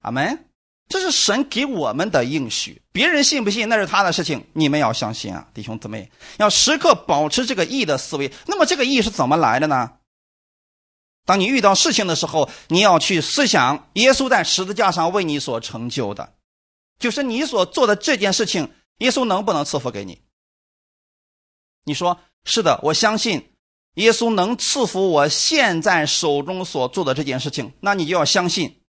[0.00, 0.42] 阿门。
[0.88, 8.32] 这是神给我们的应许，别人信不信那是他的事情，你们要相信啊，弟兄姊妹，要时刻保持这个义的思维。
[8.46, 9.94] 那么这个义是怎么来的呢？
[11.24, 16.34] 当你遇到事情的时候，你要去思想耶稣在十字架上为你所成就的。
[17.00, 20.22] 就是你所做的这件事情，耶稣能不能赐福给你？
[21.82, 23.55] 你说是的，我相信
[23.96, 27.72] 耶稣能赐福我现在手中所做的这件事情。
[27.80, 28.80] 那你就要相信，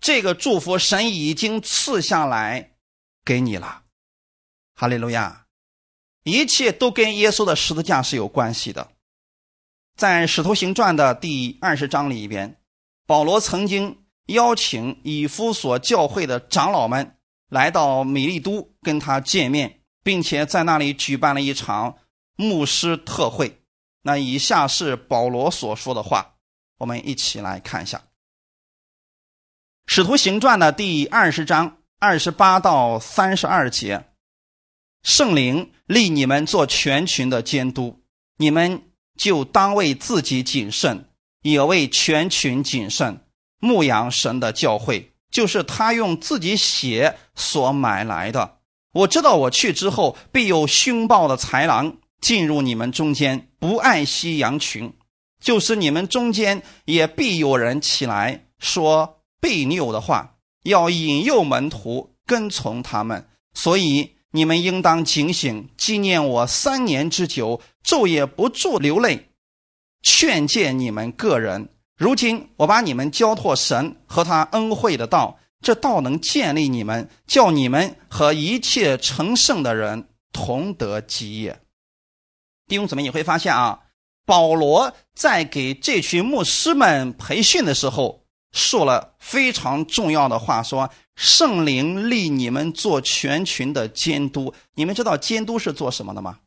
[0.00, 2.72] 这个祝福神已经赐下来
[3.24, 3.82] 给你了。
[4.74, 5.46] 哈利路亚！
[6.24, 8.90] 一切都跟耶稣的十字架是有关系的。
[9.96, 12.56] 在《使徒行传》的第二十章里边，
[13.06, 17.16] 保罗曾经邀请以弗所教会的长老们。
[17.50, 21.98] 来到米利都跟他见面，并且在那里举办了一场
[22.34, 23.62] 牧师特会。
[24.06, 26.34] 那以下是保罗所说的话，
[26.76, 27.96] 我们一起来看一下
[29.86, 34.04] 《使徒行传》的第二十章二十八到三十二节：
[35.02, 38.02] 圣灵立你们做全群的监督，
[38.36, 38.82] 你们
[39.16, 41.08] 就当为自己谨慎，
[41.40, 43.24] 也为全群谨慎，
[43.58, 45.12] 牧养神的教会。
[45.30, 48.58] 就是他用自己血所买来的。
[48.92, 54.92] 我知道我去之后，必有凶暴的豺狼进入你们中间，不爱惜羊群；
[55.40, 63.28] 就是你们中间也必有人起来说悖拗的话，要引诱门徒跟从他们。
[63.52, 69.28] 所以你们应当警醒，纪念我三年之久，昼夜不住流泪，
[70.02, 71.68] 劝诫你们个人。
[71.96, 81.60] 如今我把你们交托神和他恩惠的道，这道能建立你们，叫你们和一切成圣的人同得基业。
[82.66, 83.80] 弟兄姊妹，你会发现啊，
[84.24, 94.54] 保罗在给这群牧师们培训的时候，说了非常重要的话，说圣灵立你们做全群的监督。
[94.74, 96.40] 你们知道监督是做什么的吗？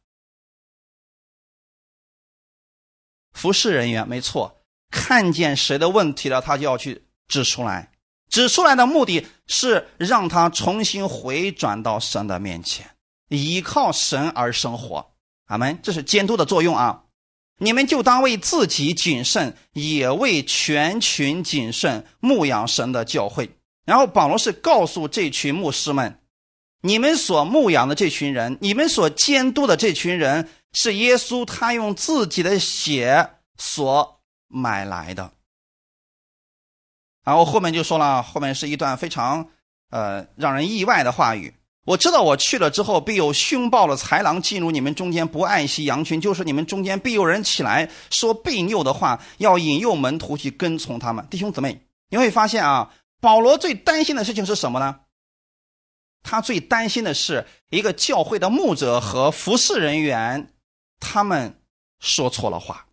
[3.34, 4.62] 服侍人员，没错。
[4.90, 7.92] 看见谁的问题了，他就要去指出来。
[8.30, 12.90] 指出来的目的是让他重新回转到神的面前，
[13.30, 15.14] 依靠神而生活。
[15.48, 15.80] 阿门。
[15.84, 17.04] 这是监督的作用啊！
[17.58, 23.50] 你们就当为自己谨慎，也为全群谨慎，牧养神的教会。
[23.86, 26.22] 然后保罗是告诉这群牧师们：
[26.82, 34.14] 你们所牧养的这群人，你们所监督的这群人，是耶稣他用自己的血所。
[34.50, 35.34] 买来的，
[37.26, 39.50] 然后后面就说了，后面是一段非常
[39.90, 41.54] 呃让人意外的话语。
[41.88, 51.26] 我知道我去了之后，必有凶暴的豺狼进入你们中间，不爱惜羊群，就是你们中间必有人起来说悖拗的话，要引诱门徒去跟从他们。
[51.30, 55.00] 弟兄姊妹，你会发现啊，保罗最担心的事情是什么呢？
[56.24, 60.54] 他最担心的是一个教会的牧者和服侍人员，
[61.00, 61.62] 他们
[62.02, 62.86] 说错了话。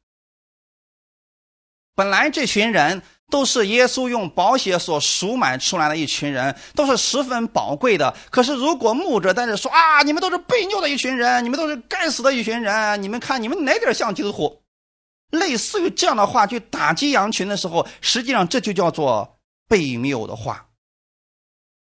[1.96, 8.14] 本来这群人都是耶稣用宝血所赎买出来的一群人，都是十分宝贵的。
[8.30, 14.62] 可是如果牧者在这说啊，你们都是悖逆的一群人，你们都是该死的一群人，你们看你们哪点像基督徒？
[15.30, 20.68] 类似于这样的话去打击羊群的时候，实际上这就叫做悖谬的话。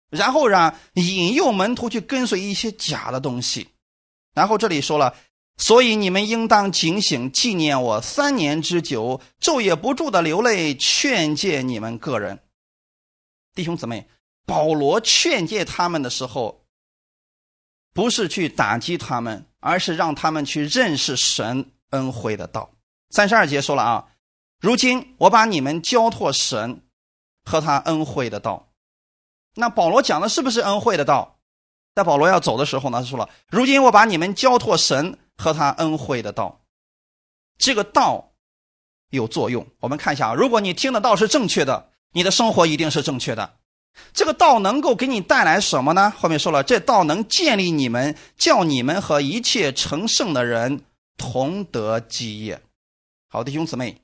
[0.09, 3.67] 然后让引诱门徒去跟随一些假的东西。
[4.33, 5.15] 然后这里说了。
[5.57, 12.39] 所以你们应当警醒，纪念我三年之久，昼夜不住的流泪，劝诫你们个人
[13.53, 14.07] 弟兄姊妹。
[14.45, 16.65] 保罗劝诫他们的时候，
[17.93, 22.69] 不是去打击他们，而是让他们去认识神恩惠的道。
[23.11, 24.09] 三十二节说了啊，
[24.59, 26.81] 如今我把你们交托神
[27.45, 28.73] 和他恩惠的道。
[29.55, 31.39] 那保罗讲的是不是恩惠的道？
[31.95, 36.61] 在保罗要走的时候呢，他说了：“如今我把你们交托神和他恩惠的道。”
[37.57, 38.33] 这个道
[39.09, 39.67] 有作用。
[39.79, 43.57] 我们看一下啊，如果你听的道是正确的，你的生活一定是正确的。
[44.11, 46.09] 这个道能够给你带来什么呢？
[46.09, 50.83] 后面说了，这道能建立你们，叫你们和一切成圣的人
[51.15, 52.59] 同得基业。
[53.29, 54.01] 好，弟兄姊妹，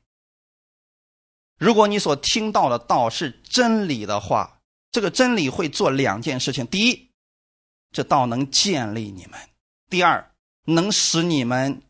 [1.57, 4.61] 如果你所听到的道是真理的话，
[4.91, 7.09] 这个真理会做两件事情：第一，
[7.91, 9.39] 这道能建立你们；
[9.89, 10.28] 第二，
[10.69, 11.81] 能使你们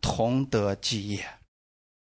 [0.00, 1.26] 同得基业。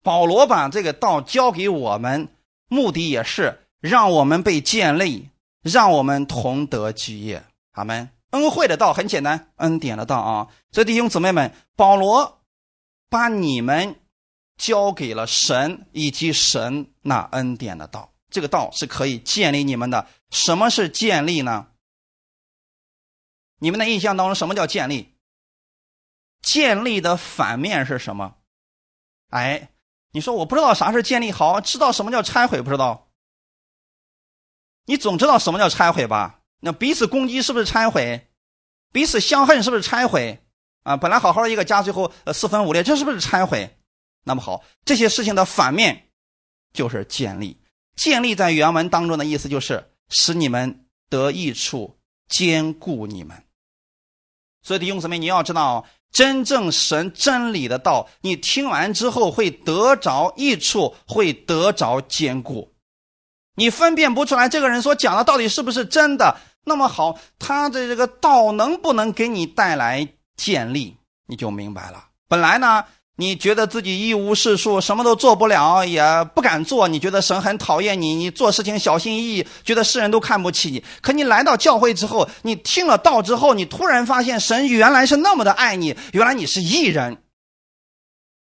[0.02, 2.28] 保罗把这个道交给我们，
[2.68, 5.28] 目的也是让我们被建立，
[5.62, 7.44] 让我们同得基业。
[7.72, 8.08] 阿门。
[8.30, 10.48] 恩惠的道很简单，恩典的道啊。
[10.70, 12.40] 所以弟兄姊妹们，保罗
[13.08, 13.96] 把你们
[14.56, 20.06] 交给了神以及神那恩典的道，这个道是可以建立你们的。
[20.30, 21.66] 什么是建立呢？
[23.58, 25.12] 你们的印象当中，什么叫建立？
[26.42, 28.36] 建立的反面是什么？
[29.28, 29.70] 哎，
[30.12, 33.08] 你说我不知道啥是建立，好，知道什么叫拆毁不知道？
[34.86, 36.40] 你总知道什么叫拆毁吧？
[36.60, 38.28] 那彼此攻击是不是拆毁？
[38.92, 40.44] 彼此相恨是不是拆毁？
[40.82, 43.78] 啊，本来好好的一个家，最后呃四分五裂，这是不是拆毁？
[44.24, 46.10] 那么好，这些事情的反面
[46.72, 47.62] 就是建立。
[47.94, 51.98] 建立在原文当中的意思就是使你们得益处，
[52.28, 53.44] 兼顾你们。
[54.62, 62.72] 所以弟兄姊妹，你要知道，真正神真理的道，你听完之后会得着益处，会得着坚固。
[63.56, 70.96] 你分辨不出来这个人所讲的到底是不是真的，那么好，他的这个道能不能给你带来建立，
[71.26, 72.04] 你就明白了。
[72.28, 72.84] 本来呢。
[73.20, 76.02] 你觉得自己一无是处，什么都做不了，也
[76.34, 76.88] 不敢做。
[76.88, 80.82] 你觉得神很讨厌你，你做事情小心翼翼，觉得世人都看不起你。
[81.02, 87.22] 可你来到教会之后，你听了道之后，你突然发现神原来是那么的爱你，原来你是艺人，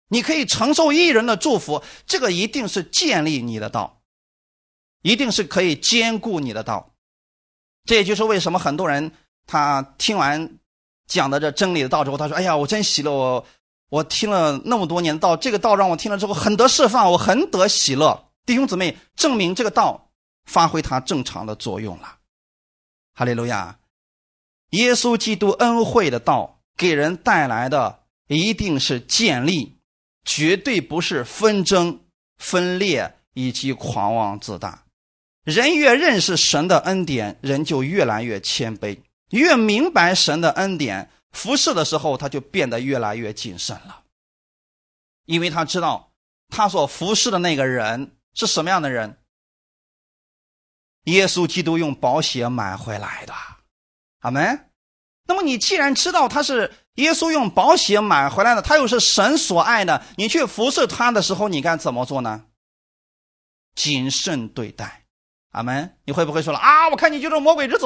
[0.08, 1.84] 你可以承受艺人的祝福。
[2.08, 4.00] 这个一定是建立你的道，
[5.02, 6.94] 一定是可以兼顾你的道。
[7.84, 9.12] 这也就是为什么很多人
[9.46, 10.58] 他听完
[11.06, 13.46] 讲的这真理的道之后，他说：“哎呀，我真喜乐我。”
[13.90, 18.32] 我听了那么多年道，这个道让我听了之后很得释放，我很得喜乐。
[18.46, 20.10] 弟兄姊妹，证明这个道
[20.46, 22.18] 发挥它正常的作用了。
[23.14, 23.80] 哈利路亚！
[24.72, 29.78] 耶稣基督恩惠的道给人带来的一定是建立，
[30.24, 32.02] 绝对不是纷争、
[32.38, 34.84] 分裂以及狂妄自大。
[35.44, 39.00] 人越认识神的恩典，人就越来越谦卑，
[39.32, 41.10] 越明白神的恩典。
[41.32, 44.04] 服侍的时候，他就变得越来越谨慎了，
[45.26, 46.12] 因为他知道
[46.50, 49.18] 他所服侍的那个人是什么样的人。
[51.06, 53.34] 耶稣基督用宝血买回来的，
[54.20, 54.72] 阿门。
[55.26, 62.46] 那么你既然知道他是耶稣用宝血买回来的，他又是神所爱的，你去服侍他的时候，你该怎么做呢？
[63.76, 65.06] 谨慎对待，
[65.52, 65.98] 阿门。
[66.04, 66.90] 你会不会说了啊？
[66.90, 67.86] 我看你就是魔鬼之子。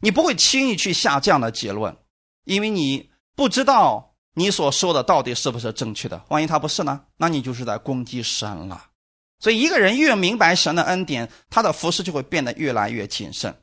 [0.00, 1.96] 你不会轻易去下这样的结论，
[2.44, 6.24] 因为你不知道你所说的到底是不是正确的。
[6.28, 7.04] 万一他不是呢？
[7.16, 8.90] 那你就是在攻击神了。
[9.38, 13.54] 所以，一个人越明白神的恩典，他的服饰就会变得越来越谨慎。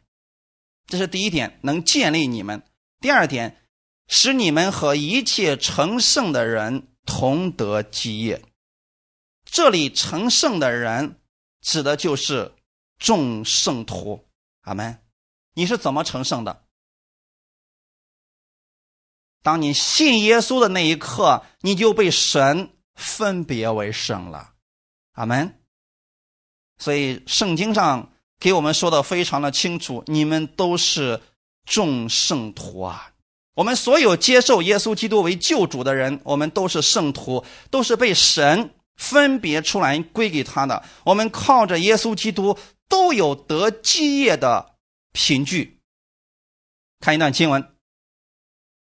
[0.86, 2.60] 这是第一点，能建立你们；
[3.00, 3.58] 第二点，
[4.08, 8.44] 使你们和一切成圣的人同得基业。
[9.46, 11.20] 这里成圣的人
[11.62, 12.54] 指的就是
[13.00, 14.28] 众圣徒。
[14.62, 15.03] 阿门。
[15.54, 16.64] 你是怎么成圣的？
[19.42, 24.54] 当你信耶稣的那一刻，你就被神分别为圣了，
[25.14, 25.60] 阿门。
[26.78, 31.22] 所以圣经上给我们说的非常的清楚，你们都是
[31.66, 33.12] 众圣徒啊！
[33.56, 40.84] 我们所有接受耶稣基督为救主的人，我们都是圣徒，都是被神分别出来归给他的。
[41.04, 44.73] 我们靠着耶稣基督，都有得基业的。
[45.14, 45.80] 凭据，
[47.00, 47.62] 看一段经文，《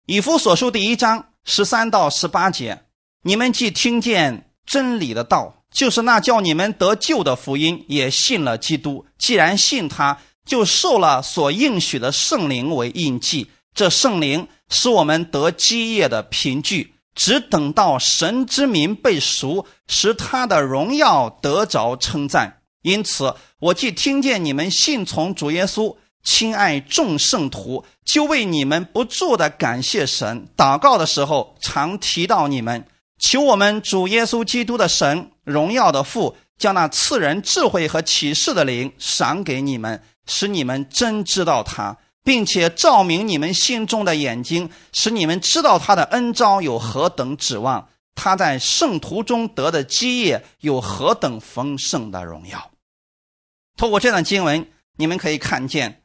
[0.05, 2.85] 以弗所书》第一章十三到十八节：
[3.23, 9.07] 你们既听见真理的道，就是那叫你们得救的福音，也信了基督。
[9.17, 13.51] 既然信他，就受了所应许的圣灵为印记。
[13.73, 16.95] 这圣灵是我们得基业的凭据。
[17.15, 22.63] 只等到神之名被赎，使他的荣耀得着称赞。
[22.83, 30.47] 因此，我既听见你们信从主耶稣，亲爱众圣徒，就为你们不住的感谢神。
[30.57, 32.87] 祷告的时候，常提到你们，
[33.19, 47.89] 求我们主耶稣基督的神，荣耀的父，将那赐人智慧和启示的灵赏给你们，使你们真知道他，并且照明你们心中的眼睛，使你们知道他的恩招有何等指望。
[48.15, 52.71] 他在圣徒中得的基业有何等丰盛的荣耀？
[53.79, 56.00] 透过这段经文，你们可以看见，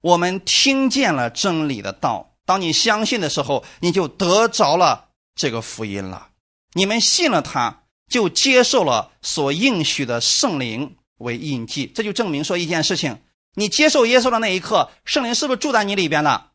[0.00, 2.34] 我们听见了真理的道。
[2.44, 6.30] 当你相信的时候，你就得着了这个福音了。
[6.72, 11.86] 你们信了他，就接受了所应许的圣灵为印记。
[11.86, 13.20] 这就证明说一件事情：
[13.54, 16.52] 你接受耶稣的那一刻，圣灵是不是住在你里边了？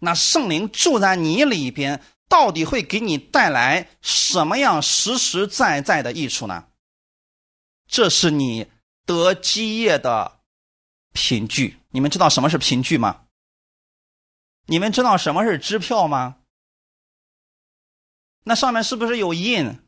[0.00, 2.02] 那圣灵住在你里边。
[2.26, 6.64] 到底会给你带来什么样实实在在的益处呢？
[7.86, 8.66] 这是你
[9.04, 10.40] 得基业的
[11.12, 11.76] 凭据。
[11.94, 13.20] 你们知道什么是凭据吗？
[14.66, 16.38] 你们知道什么是支票吗？
[18.42, 19.80] 那上面是不是有印？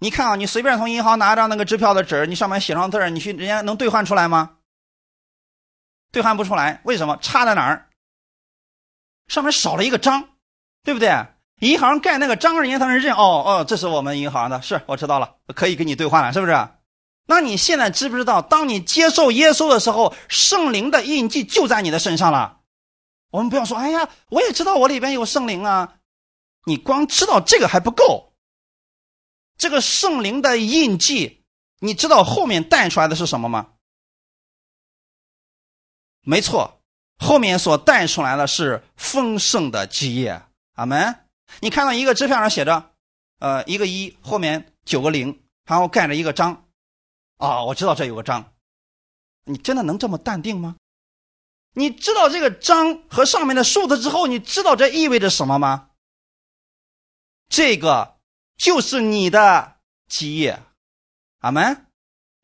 [0.00, 4.56] 你看啊，你随便从银行拿张那个支票的纸，你上面写上字，你去人家能兑换出来吗？
[6.10, 7.16] 兑换不出来，为什么？
[7.18, 7.88] 差在哪儿？
[9.28, 10.28] 上面少了一个章。
[10.82, 11.08] 对不对？
[11.60, 13.14] 银行盖那个章，人家才能认。
[13.14, 16.52] 哦哦，这是我们银行的，是我知道了，可以给你兑换了，是不是？
[17.26, 22.60] 那你现在知不知道，当你接受耶稣的时候，圣灵的印记就在你的身上了？
[23.30, 25.96] 我们不要说，哎呀，我也知道我里边有圣灵啊。
[26.66, 28.34] 你光知道这个还不够，
[29.56, 31.44] 这个圣灵的印记，
[31.78, 33.68] 你知道后面带出来的是什么吗？
[36.22, 36.82] 没错，
[37.18, 40.42] 后面所带出来的是丰盛的基业。
[40.74, 41.26] 阿门！
[41.60, 42.90] 你看到一个支票上写着，
[43.38, 46.68] 呃，一个一后面九个零，然后盖着一个章，
[47.40, 48.52] 啊，我知道这有个章。
[49.44, 50.76] 你真的能这么淡定吗？
[51.72, 55.88] 你知道这个章和上面的数字之后，你知道这意味着什么吗？
[57.48, 58.18] 这个
[58.58, 60.62] 就是你的基业。
[61.38, 61.86] 阿门！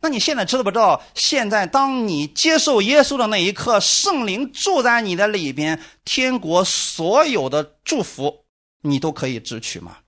[0.00, 1.02] 那你现在知道不知道？
[1.14, 8.46] 现在当你接受耶稣的那一刻，圣灵住在你的里边，天国所有的祝福
[8.80, 9.98] 你都可以支取吗？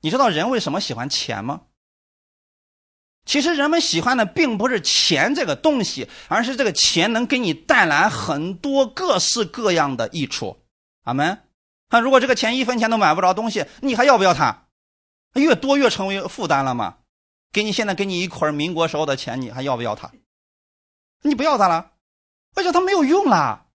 [0.00, 1.65] 你知道人为什么喜欢钱吗？
[3.26, 10.62] 其实人们喜欢的并不是钱这个东西，而是这个钱能给你带来很多各式各样的益处。
[11.02, 11.42] 阿门。
[11.90, 14.62] 那如果这个钱一分钱都买不着东西，你还要不要它？
[15.34, 16.98] 越多越成为负担了吗？
[17.52, 20.10] 给你现在给你一捆民国时候的钱，你还要不要它？
[21.22, 21.92] 你不要它了，
[22.54, 23.66] 而且它没有用了。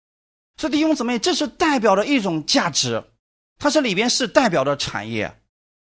[0.56, 3.04] 所以弟兄姊妹，这是代表着一种价值，
[3.58, 5.40] 它这里边是代表着产业。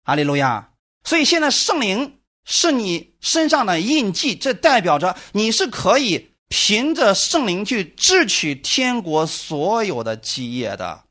[0.04, 0.72] 阿利路亚。
[1.04, 11.04] 所以现在圣灵是你身上的印记，这代表着你是可以凭着圣灵去支取天国所有的基业的。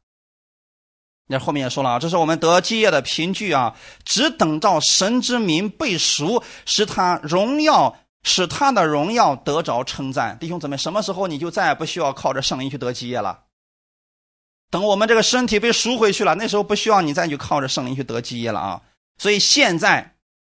[1.28, 3.74] 那后面也说了啊，这是我们得基业的凭据啊，
[4.04, 10.38] 只等到神之名被赎，使他荣耀，使他的荣耀得着称赞。
[10.38, 13.44] 弟兄姊妹，什么时候你就再也不需要靠着圣灵去得基业了？
[14.70, 18.82] 等我们这个身体被赎回去了，那时候不需要你再去靠着圣灵去得基业了啊。
[19.16, 20.11] 所以现在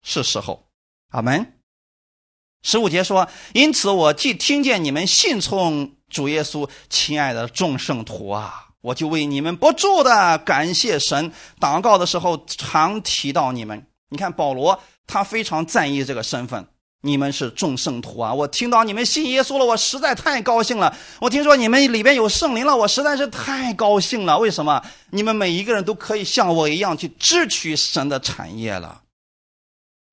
[0.02, 0.64] 是时候。
[1.10, 1.54] 阿门。
[2.62, 8.68] 十五节说，因此我既听见你们信从主耶稣，亲爱的众圣徒啊。
[8.82, 13.86] 我就为你们不住的感谢神，祷告的时候常提到你们。
[14.08, 16.66] 你看保罗，他非常在意这个身份。
[17.04, 18.32] 你们是众圣徒啊！
[18.32, 20.96] 我听到你们信耶稣了，我实在太高兴了。
[21.20, 24.38] 我听说你们里边有圣灵了，我实在是太高兴了。
[24.38, 24.80] 为什么？
[25.10, 29.02] 你们每一个人都可以像我一样去支取神的产业了。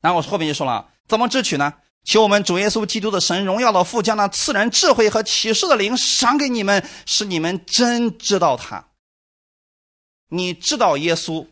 [0.02, 1.74] 然后我后面就说了，怎么支取呢？
[2.06, 8.88] 求我们主耶稣基督的神荣耀的父将那赐人智慧和启示的灵赏给你们，使你们真知道他。
[10.30, 11.48] 你知道耶稣，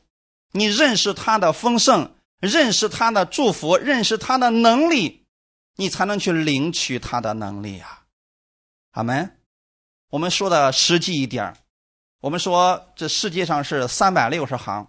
[0.53, 5.25] 你认识他的丰盛，认识他的祝福，认识他的能力，
[5.75, 8.05] 你才能去领取他的能力啊。
[8.91, 9.37] 阿门。
[10.09, 11.53] 我们说的实际一点
[12.21, 14.87] 我们说这世界上是三百六十行，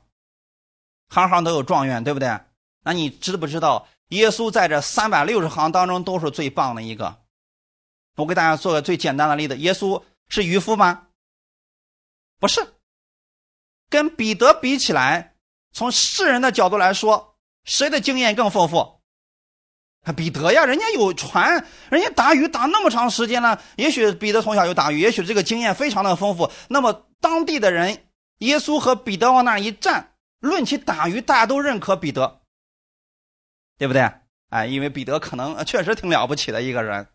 [1.09, 2.39] 行行都有状元，对不对？
[2.89, 3.86] 那你知不知道？
[4.09, 7.18] 耶稣在这三百六十行当中都是最棒的一个。
[8.16, 11.09] 我给大家做个最简单的例子：耶稣是渔夫吗？
[12.41, 12.66] 不是。
[13.91, 15.34] 跟彼得比起来，
[15.70, 19.03] 从世人的角度来说，谁的经验更丰富？
[20.16, 23.61] 彼得呀，人家有船，人家打鱼打那么长时间了。
[23.76, 26.51] 也许彼得从小就打鱼，也许这个经验非常的丰富。
[26.70, 28.09] 那么当地的人，
[28.39, 32.38] 耶稣和彼得往那一站，论起打鱼，大家都认可彼得。
[33.79, 34.11] 对不对？
[34.51, 37.07] 哎，因为彼得可能确实挺了不起的一个人。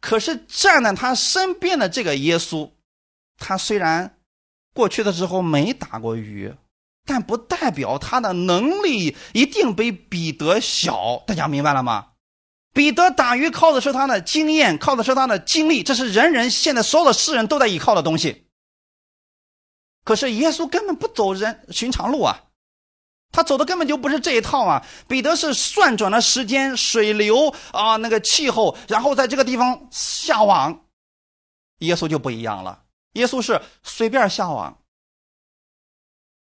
[0.00, 2.70] 可是站在他身边的这个耶稣，
[3.38, 4.18] 他虽然
[4.74, 6.54] 过去的时候没打过鱼，
[7.06, 11.22] 但不代表他的能力一定比彼得小。
[11.26, 12.08] 大家明白了吗？
[12.72, 18.46] 彼得打鱼靠的是他的经验，靠的是他的经历，这是人人现在所有的世人都在依靠的东西。
[20.02, 22.42] 可是耶稣根本不走人寻常路啊，
[23.34, 24.86] 他走的根本就不是这一套啊。
[25.08, 30.84] 彼得是算准了时间、水流啊，那个气候，然后在这个地方下网。
[31.78, 34.78] 耶稣就不一样了，耶稣是随便下网。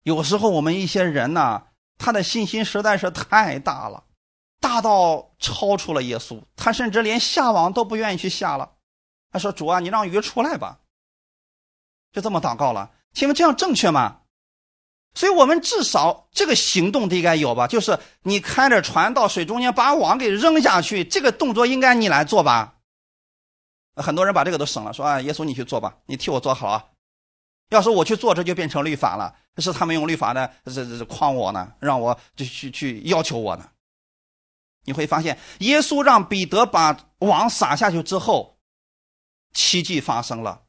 [0.04, 1.64] 有时候我们一些人呢，
[1.98, 4.04] 他的信心实在是太大了。
[4.60, 8.74] 大到超出了耶稣，他甚至连下网都不愿意去下了。
[9.32, 10.80] 他说：“主啊，你让鱼出来吧。”
[12.14, 12.92] 就这么祷告了。
[13.14, 14.21] 请问这样正确吗？
[15.14, 17.68] 所以我们至少这个行动得应该有吧？
[17.68, 22.76] 就是你开着船到水中间，把网给扔下去，这个动作应该你来做吧？
[23.96, 26.86] 很多人把这个都省了，说：“啊，耶稣你去做吧，你替我做好啊。”
[27.72, 29.36] 要是我去做，这就变成律法了。
[29.58, 33.70] 是他们用律法呢，这这诓我呢，让我就去去要求我呢。
[34.86, 38.58] 你会发现，耶稣让彼得把网撒下去之后，
[39.54, 40.64] 奇迹发生了，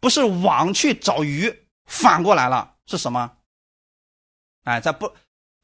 [0.00, 3.37] 不是网去找鱼，反过来了，是什么？
[4.64, 5.12] 哎，在不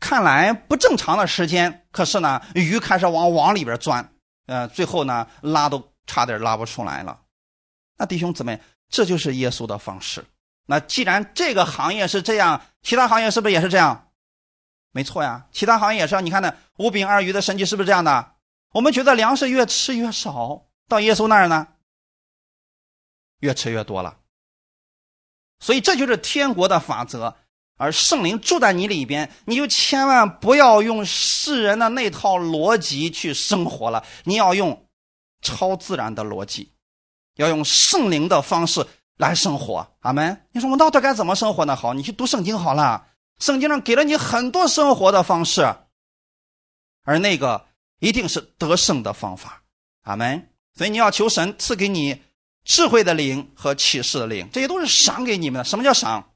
[0.00, 4.12] 看来不正常的时间，可是呢，鱼开始往网里边钻，
[4.46, 7.20] 呃，最后呢，拉都差点拉不出来了。
[7.96, 10.24] 那弟兄姊妹，这就是耶稣的方式。
[10.66, 14.10] 那既然这个行业是这样，其他行业是不是也是这样？
[14.90, 16.20] 没错呀，其他行业也是。
[16.22, 18.34] 你看那五饼二鱼的神迹是不是这样的？
[18.72, 21.68] 我们觉得粮食越吃越少，到耶稣那儿呢，
[23.40, 24.18] 越吃越多了。
[25.60, 27.36] 所以这就是天国的法则。
[27.76, 34.86] 而圣灵住在你里边，你就千万不要用世人的那套逻辑去生活了，你要用
[35.42, 36.72] 超自然的逻辑，
[37.36, 39.86] 要用圣灵的方式来生活。
[40.00, 40.46] 阿门。
[40.52, 41.74] 你说我到底该怎么生活呢？
[41.74, 43.06] 好，你去读圣经好了。
[43.40, 45.74] 圣经上给了你很多生活的方式，
[47.02, 47.66] 而那个
[47.98, 49.64] 一定是得胜的方法。
[50.02, 50.50] 阿门。
[50.76, 52.22] 所以你要求神赐给你
[52.64, 55.64] 智慧的灵和启示的灵，这些都是赏给你们的。
[55.64, 56.33] 什么叫赏？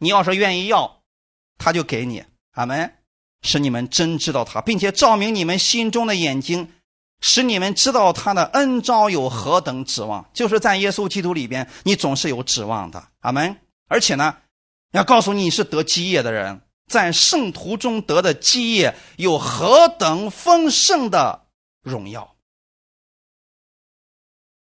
[0.00, 1.02] 你要是愿意要，
[1.56, 2.24] 他就给你。
[2.54, 2.96] 阿门。
[3.42, 6.70] 使你们真知道他，并且照明你们心中的眼睛，
[7.22, 10.28] 使你们知道他的恩招有何等指望。
[10.34, 13.08] 就是在耶稣基督里边，你总是有指望的。
[13.20, 13.56] 阿门。
[13.88, 14.36] 而且呢，
[14.92, 21.46] 要告诉你，你是得基业的人，在圣徒中得的基业有何等丰盛的
[21.80, 22.36] 荣耀？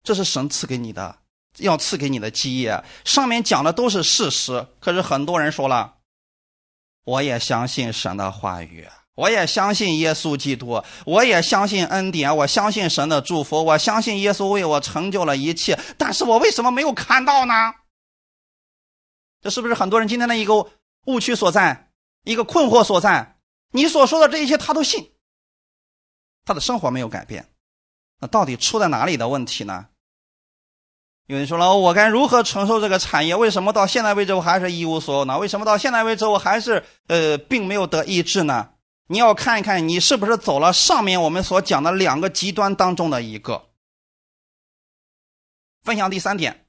[0.03, 1.17] 这是神赐给你的，
[1.57, 2.83] 要赐给你的基业。
[3.05, 5.95] 上面讲的都是事实，可是很多人说了，
[7.03, 17.53] 我也相信神的话语，我也相信耶稣基督，我也相信恩典，我相信神的祝福，我相信耶稣为我成就了一切，但是我为什么没有看到呢？
[19.41, 20.71] 这是不是很多人今天的一个
[21.05, 21.91] 误区所在，
[22.23, 23.37] 一个困惑所在？
[23.71, 25.11] 你所说的这一切，他都信，
[26.45, 27.49] 他的生活没有改变，
[28.19, 29.87] 那到底出在哪里的问题呢？
[31.27, 33.35] 有人说了，我该如何承受这个产业？
[33.35, 35.37] 为什么到现在为止我还是一无所有呢？
[35.37, 38.69] 为什么到现在为止我还是呃并没有得医治呢？
[39.07, 43.67] 你要看一看，你是不是走了上面我们所讲的两个极端当中的一个。
[45.83, 46.65] 分享第三点，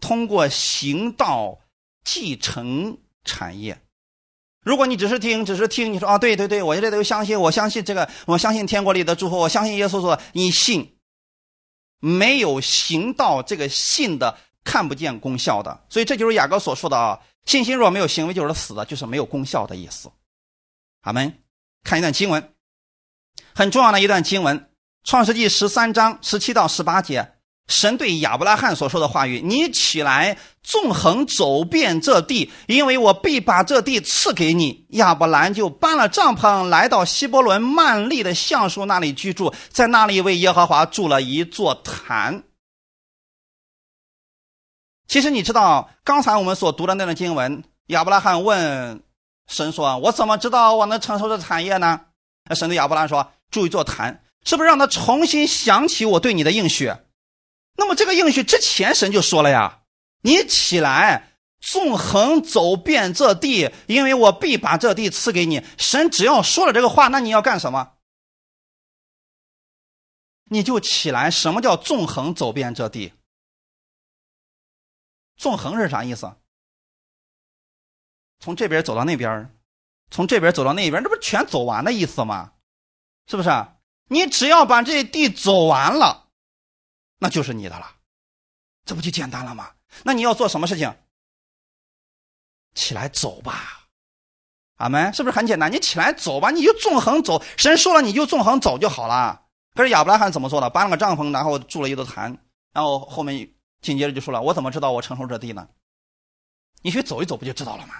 [0.00, 1.60] 通过行道。
[2.02, 3.78] 继承产业，
[4.64, 10.96] 如果你只是听，只是听，你说啊，对对对，我这都相信，我相信这个，我相信天国里的祝福，我相信耶稣说，你信，
[12.00, 20.10] 没有行到这个信的，看不见功效的，所以这就是雅各所说的啊，信心若没有行为就是死的，就是没有功效的意思。
[21.02, 21.32] 阿门。
[21.82, 22.52] 看一段经文，
[23.54, 24.58] 很重要的一段经文，
[25.02, 27.32] 《创世纪十三章十七到十八节。
[27.70, 42.42] 神对亚伯拉罕所说的话语：“你起来，纵横走遍这地，因为我必把这地赐给你。”亚伯兰就搬了帐篷，来到希伯伦曼利的橡树那里居住，在那里为耶和华筑了一座坛。
[45.06, 49.00] 其实你知道，刚才我们所读的那段经文，亚伯拉罕问
[49.46, 52.00] 神说：“我怎么知道我能承受这产业呢？”
[52.54, 56.92] 神对亚伯拉罕说：“筑一座坛，是不是让他重新想起我对你的应许？”
[57.74, 59.82] 那么这个应许之前神就说了呀，
[60.20, 65.64] 你起来纵横走遍这地，因为我必把这地赐给你。
[65.78, 67.94] 神只要说了这个话，那你要干什么？
[70.44, 71.30] 你就起来。
[71.30, 73.12] 什么叫纵横走遍这地？
[75.36, 76.34] 纵横是啥意思？
[78.40, 79.54] 从这边走到那边，
[80.10, 82.52] 从这边走到那边，这不全走完的意思吗？
[83.26, 83.50] 是不是？
[84.06, 86.29] 你只要把这地走完了，
[87.20, 87.86] 那就是你的了，
[88.84, 89.70] 这不就简单了吗？
[90.02, 90.92] 那你要做什么事情？
[92.74, 93.88] 起来走吧，
[94.76, 95.12] 阿门！
[95.12, 95.70] 是不是很简单？
[95.70, 97.42] 你起来走吧，你就纵横走。
[97.56, 99.46] 神说了，你就纵横走就好了。
[99.74, 100.70] 可是亚伯拉罕怎么做的？
[100.70, 102.36] 搬了个帐篷，然后住了一座坛，
[102.72, 105.68] 然后后面紧接着就说了：“我怎么知道我承受这地呢？
[106.82, 107.94] 你去走一走，不就知道了吗？”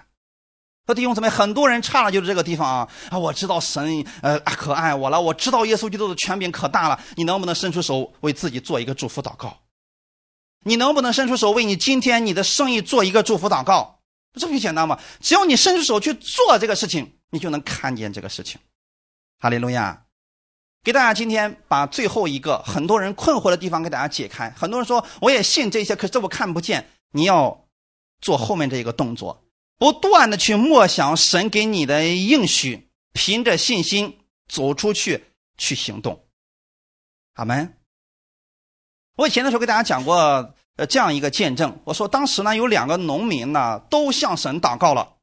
[0.90, 3.16] 说弟兄姊妹，很多人差了就是这个地方啊啊！
[3.16, 7.00] 我知道神呃可爱我了，我知道耶稣基督的权柄可大了。
[7.14, 9.56] 你能不能伸出手为自己做一个祝福祷告？
[10.64, 14.00] 你能不能伸出手为你今天你的生意做一个祝福祷告？
[14.34, 14.98] 这不就简单吗？
[15.20, 18.60] 只要你伸出手去做这个事情，你就能看见这个事情。
[19.38, 20.02] 哈利路亚！
[20.82, 24.50] 给大家今天把最后一个很多人困惑的地方给大家解开。
[24.58, 26.84] 很多人说我也信这些，可是我看不见。
[27.12, 27.64] 你要
[28.20, 29.44] 做后面这一个动作，
[29.80, 35.24] 不断的去默想神给你的应许，凭着信心走出去
[35.56, 36.26] 去行动。
[37.32, 37.78] 阿门。
[39.16, 45.16] 我以前的时候给大家讲过呃这样一个见证，我说当时呢有两个农民呢都向神祷告了。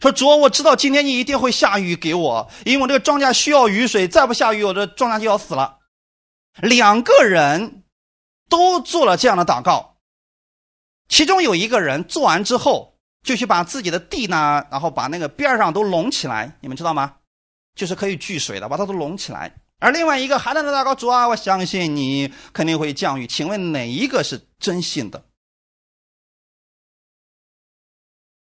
[0.00, 5.80] 说主，我知道今天你一定会下雨给我，因为我这个庄稼需要雨水，再不下雨，我这庄稼就要死了。
[6.62, 7.82] 两个人
[8.48, 9.96] 都做了这样的祷告，
[11.08, 12.93] 其中有一个人做完之后，
[13.24, 17.16] 就去把自己的地呢，然后把那个边上都拢起来，你们知道吗？
[17.74, 19.52] 就是可以聚水的，把它都拢起来。
[19.80, 23.26] 而另外一个还在那祷告，主啊，我相信你肯定会降雨。
[23.26, 25.24] 请问哪一个是真信的？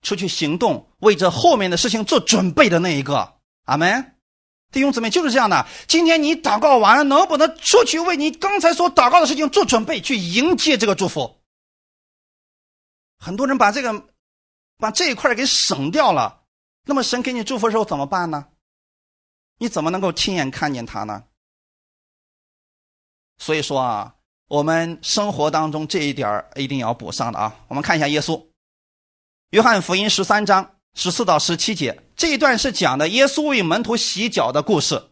[0.02, 4.12] 出去行动，为这后面的事情做准备的那一个，阿门。
[4.70, 5.66] 弟兄姊妹就是这样的。
[5.88, 11.40] 今天你祷告完了，能不能出去为你刚才所祷告的事情做准备，去迎接这个祝福？
[13.18, 14.08] 很多人把这个，
[14.78, 16.44] 把这一块给省掉了。
[16.84, 18.46] 那么神给你祝福的时候怎么办呢？
[19.58, 21.24] 你怎么能够亲眼看见他呢？
[23.38, 24.14] 所以说啊，
[24.48, 27.56] 我们生活当中这一点一定要补上的啊。
[27.68, 28.46] 我们看一下耶稣。
[29.50, 35.10] 约翰福音十三章十四到十七节这一段是讲的耶稣为门徒洗脚的故事。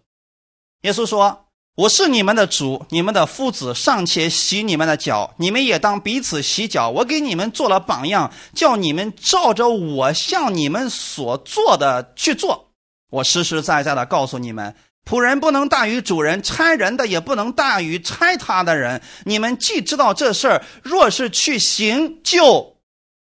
[0.82, 1.43] 耶稣说
[1.76, 6.88] ：“我是你们的主，你们的夫子尚且洗你们的脚，你们也当彼此洗脚。
[6.88, 12.70] 我给你们做了榜样，叫你们照着我向你们所做的去做。
[13.10, 19.02] 我实实在在的告诉你们，仆人不能大于主人，差人的也不能大于差他的人。
[19.24, 22.78] 你们既知道这事儿，若是去行，就。”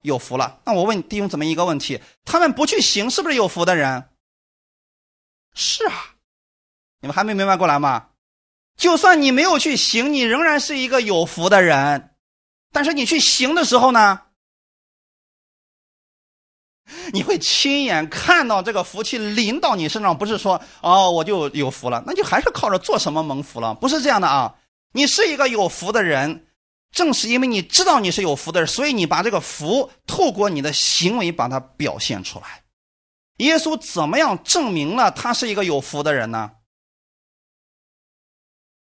[0.03, 4.05] 有福了，那我问弟兄姊妹一个问题：他们不去行，是不是有福的人？
[5.53, 6.15] 是啊，
[7.01, 8.07] 你们还没明白过来吗？
[8.77, 12.11] 就算你没有去行，你仍然是一个有福的人。
[12.71, 14.21] 但是你去行的时候呢，
[17.11, 23.73] 你会亲眼看到这个福气临到你身上，不是说哦我就有福了，那就还是靠着做什么蒙福了？
[23.73, 24.55] 不是这样的啊！
[24.93, 26.45] 你是一个有福的人。
[26.89, 32.63] 正是因为你知道你是有福的人，所以你把这个福透过你的行为把它表现出来。
[33.37, 36.51] 耶稣怎么样证明了他是一个有福的人呢？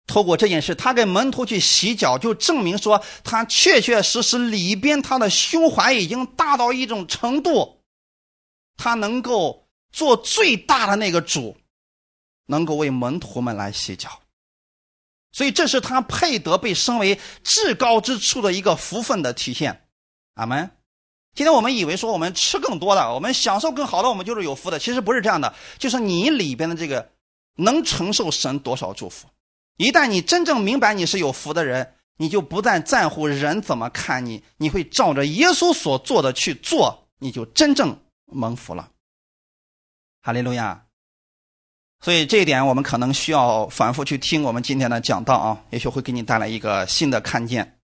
[0.06, 7.80] 透过这件事，他给门徒去洗脚，就证明说他确确实实里边他的胸怀已经大到一种程度，
[8.76, 11.56] 他能够做最大的那个主，
[12.46, 14.20] 能够为门徒们来洗脚。
[15.32, 19.88] 所以这是他配得被升为至高之处的一个福分的体现，
[20.34, 20.70] 阿门。
[21.34, 24.78] 今天我们以为说我们吃更多的，我们享受更好的，我们就是有福的。
[24.78, 27.10] 其实不是这样的，就是你里边的这个
[27.56, 29.28] 能承受神多少祝福。
[29.76, 38.90] 一旦你真正明白你是有福的人，你就不再在乎人怎么看你，你会照着耶稣所做的去做，你就真正蒙福了。
[40.22, 40.84] 哈利路亚。
[42.00, 47.78] 所以这一点，我们可能需要反复去听我们今天的讲道啊，也许会给你带来一个新的看见。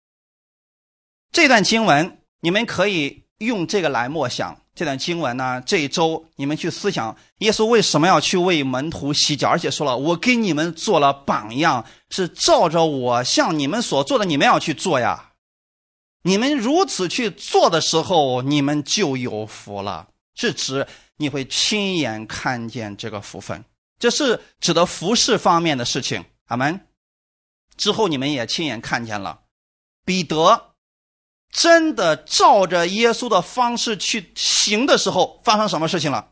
[1.32, 4.56] 这段经文，你们可以用这个来默想。
[4.76, 15.32] 这段经文呢，这一周你们去思想，耶稣为什么要去为门徒洗脚，而且说了，我给你们做了榜样，是照着我向你们所做的，你们要去做呀。
[16.22, 20.88] 你们如此去做的时候，你们就有福了，是指
[21.18, 23.66] 你会亲眼看见这个福分。
[23.98, 26.88] 这是指的服饰方面的事情，阿门。
[27.76, 29.42] 之后你们也亲眼看见了，
[30.06, 30.69] 彼得
[31.52, 36.30] 真的照着耶稣的方式去行的时候，发生什么事情了？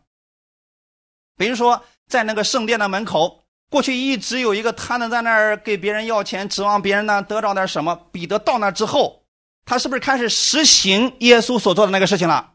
[1.38, 7.95] 比如说，在那个圣殿的门口，过去一直有一个摊子在那儿给别人要钱，指望别人呢得到点什么。
[8.11, 9.24] 彼得到那之后，
[9.65, 12.53] 他是不是开始实行耶稣所做的那个事情了？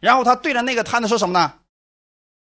[0.00, 1.54] 然后他对着那个摊子说什么呢？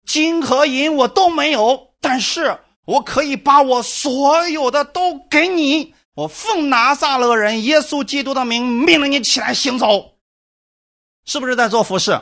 [0.06, 5.96] 金和银我都没有，但是我可以把我所有的都给你。
[6.16, 10.18] 我奉拿撒勒人耶稣基督的名，命令你起来行走。
[11.26, 12.22] 是不是在做服饰？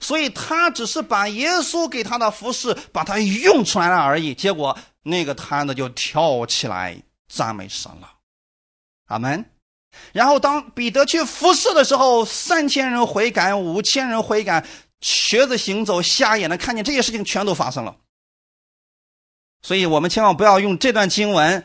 [0.00, 4.34] 所以他只是把耶稣给他的服饰把它用出来了而已。
[4.34, 8.10] 结果那个摊子就跳起来赞美神了，
[9.06, 9.44] 阿门。
[10.12, 14.66] 然后当彼得去服侍的时候，三千人悔改，五千人悔改，
[15.00, 17.96] 瘸子行走，瞎眼的看见，这些事情全都发生了。
[19.62, 21.64] 所以我们千万不要用这段经文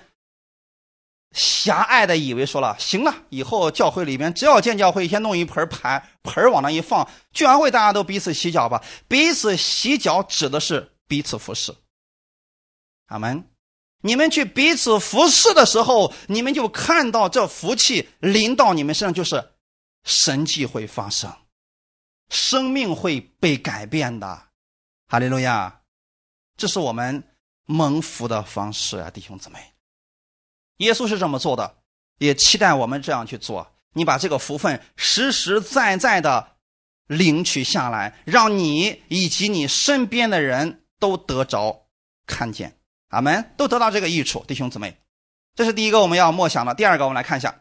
[1.33, 8.83] 狭隘的以为说了，行了，以后教会里面只要建教会，先弄一盆盘盆往那一放，聚完会大家都彼此洗脚吧。
[9.07, 11.75] 彼此洗脚指的是彼此服侍。
[13.07, 13.49] 阿门。
[14.05, 19.53] 你们去彼此服侍的时候，你们就看到这福气临到你们身上，就是
[20.03, 21.33] 神迹会发生，
[22.29, 24.47] 生命会被改变的。
[25.07, 25.81] 哈利路亚！
[26.57, 27.23] 这是我们
[27.65, 29.72] 蒙福的方式啊，弟兄姊妹。
[30.77, 31.75] 耶稣是这么做的，
[32.17, 33.71] 也期待我们这样去做。
[33.93, 36.55] 你把这个福分实实在在的
[37.07, 41.87] 领取下来，让你以及你身边的人都得着
[42.25, 42.77] 看见。
[43.09, 44.97] 阿门，都得到这个益处，弟兄姊妹，
[45.53, 46.73] 这是第一个我们要默想的。
[46.73, 47.51] 第二个，我们来看一下《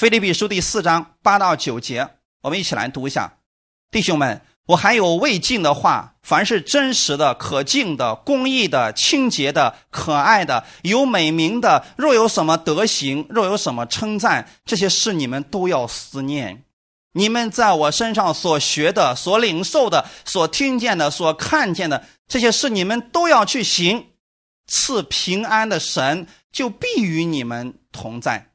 [0.00, 2.08] 菲利比书》第四章八到九节，
[2.40, 3.38] 我们一起来读一下。
[3.90, 16.64] 弟兄们，我还有未尽的话：凡是真实的、可敬的、公义的、清洁的、可爱的、有美名的，若有什么德行，若有什么称赞，这些事你们都要思念。
[17.12, 24.08] 你们在我身上所学的、所领受的、所听见的、所看见的这些事，你们都要去行。
[24.66, 28.50] 赐平安的神就必与你们同在。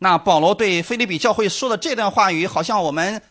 [0.00, 3.22] 那保罗对菲利比教会说的这段话语，好像我们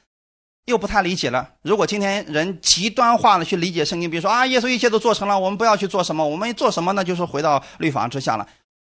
[0.65, 1.55] 又不太理解了。
[1.61, 7.03] 如果今天人极端化的去理解圣经，比如说啊，耶稣一切都做成了，我们不要去做什么，我们做什么呢？
[7.03, 8.47] 就是回到律法之下了。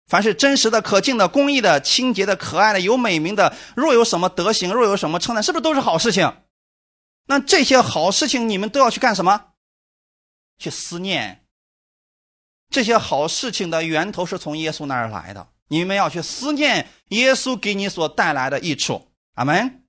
[0.07, 6.33] 凡是真实的、可敬的、公义的、清洁的、可爱的、有美名的，若有什么德行，若有什么称赞，是不是都是好事情？
[7.27, 9.47] 那这些好事情，你们都要去干什么？
[10.59, 11.43] 去思念。
[12.71, 19.11] 这些好事情的源头是从耶稣那儿来的，你们要去思念耶稣给你所带来的益处。
[19.35, 19.86] 阿门。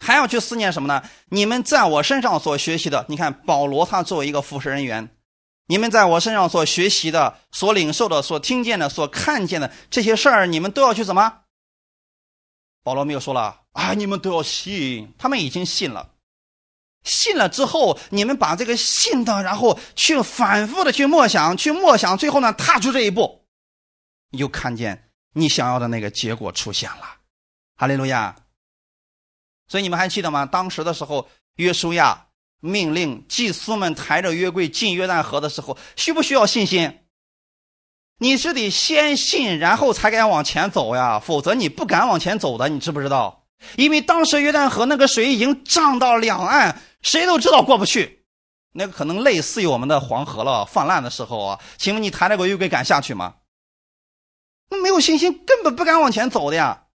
[0.00, 1.02] 还要去思念什么呢？
[1.28, 5.14] 你们在我身上所学习的，你看保罗他作为一个服侍人员。
[5.66, 11.42] 你们在我身上所学习的、所领受的、所听见的、所看见的这些事儿，你们都要去怎么？
[12.82, 16.10] 保罗没有说了啊，你们都要信，他们已经信了。
[17.04, 23.44] 信了之后，你们把这个信的，然后去反复的去默想，去默想，最后呢，踏出这一步，
[24.30, 27.18] 你就看见你想要的那个结果出现了。
[27.76, 28.34] 哈利路亚。
[29.70, 30.44] 所以你们还记得吗？
[30.44, 32.26] 当时的时候，约书亚。
[32.62, 37.06] 命令祭司们抬着约柜进约旦河的时候，需不需要信心？
[38.18, 43.46] 你是得先信，然后才敢往前走呀，否则你不敢往前走的，你知不知道？
[43.76, 48.26] 因为当时约旦河那个水已经涨到两岸，谁都知道过不去。
[48.74, 53.36] 那个可能类似于我们的黄河了，泛滥的时候啊，请问你抬着个约柜敢下去吗？
[54.68, 56.88] 那没有信心，根本不敢往前走的呀。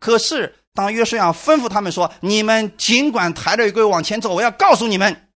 [0.00, 0.60] 可是。
[0.74, 5.28] 当约书亚吩咐他们说：“你们尽管抬着一个往前走，我要告诉你们，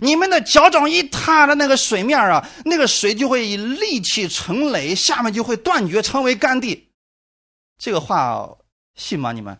[0.00, 6.92] 你们的脚掌一踏的那个水面啊，那个水就会立起成垒，下面就会断绝，成为干地。”
[7.76, 8.56] 这个话
[8.94, 9.32] 信吗？
[9.32, 9.58] 你们？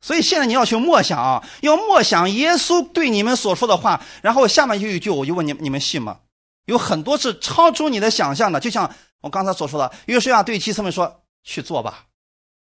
[0.00, 6.20] 所以现在你要去默想啊，要默想耶稣对你们所说的话，然后下面就有一句，我就问你：你们信吗？
[6.64, 8.90] 有很多是超出你的想象的，就像
[9.20, 12.06] 我刚才所说的，约书亚对祭司们说：“去做吧。”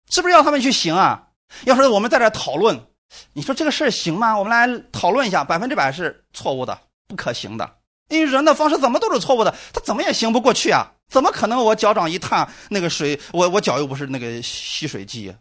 [0.09, 1.29] 是不是要他们去行啊？
[1.63, 2.87] 要是我们在这讨论，
[3.33, 4.37] 你说这个事儿行吗？
[4.37, 7.77] 我们来讨论一下，百分之百是错误的，不可行的。
[8.09, 10.93] 因为人的方式怎么都是错误的，他怎么也行不过去啊？
[11.09, 15.35] 怎么可能我脚掌一踏那个水，我我脚又不是那个吸水机，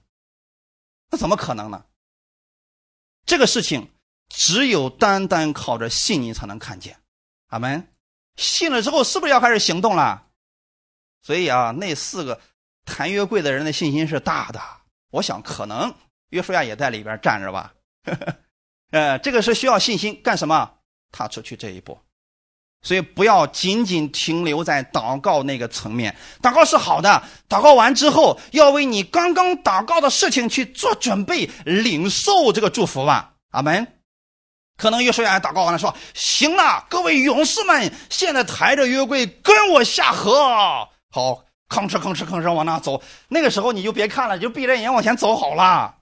[1.10, 1.84] 那怎么可能呢？
[3.24, 3.90] 这个事情
[4.28, 7.00] 只有单单靠着信你才能看见。
[7.48, 7.88] 阿门。
[8.36, 10.26] 信了之后，是不是要开始行动了？
[11.22, 12.40] 所以啊，那四个。
[12.86, 14.60] 谭约柜的人的信心是大的，
[15.10, 15.92] 我想可能
[16.30, 17.74] 约书亚也在里边站着吧。
[18.92, 20.70] 呃，这个是需要信心干什么？
[21.12, 21.98] 踏出去这一步。
[22.82, 33.34] 所以不要仅仅停留在祷告那个层面，祷告是好的，祷告完之后要为你刚刚祷告的事情去做准备，领受这个祝福吧。
[33.50, 33.86] 阿门。
[34.76, 41.45] 可能约书亚祷告完了说：“行了，各位勇士们，现在抬着约柜跟我下河。”好。
[41.68, 45.96] 吭哧吭哧吭哧往那走，那个时候你就别看了，就闭着眼往前走好了。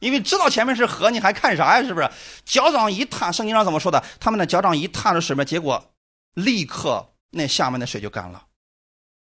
[0.00, 1.82] 因为知道前面是河，你还看啥呀？
[1.84, 2.08] 是不是？
[2.44, 4.02] 脚掌一踏，圣经上怎么说的？
[4.20, 5.92] 他们的脚掌一踏着水面，结果
[6.34, 8.44] 立刻那下面的水就干了，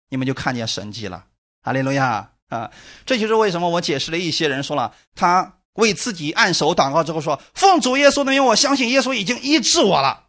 [0.10, 1.24] 你们就看见神迹了。
[1.64, 2.70] 哈利路亚啊！
[3.06, 10.26] 这就是为什么我解释了一些人说了，他为自己按手祷告之后说：“奉主耶稣的名，我相信耶稣已经医治我了。”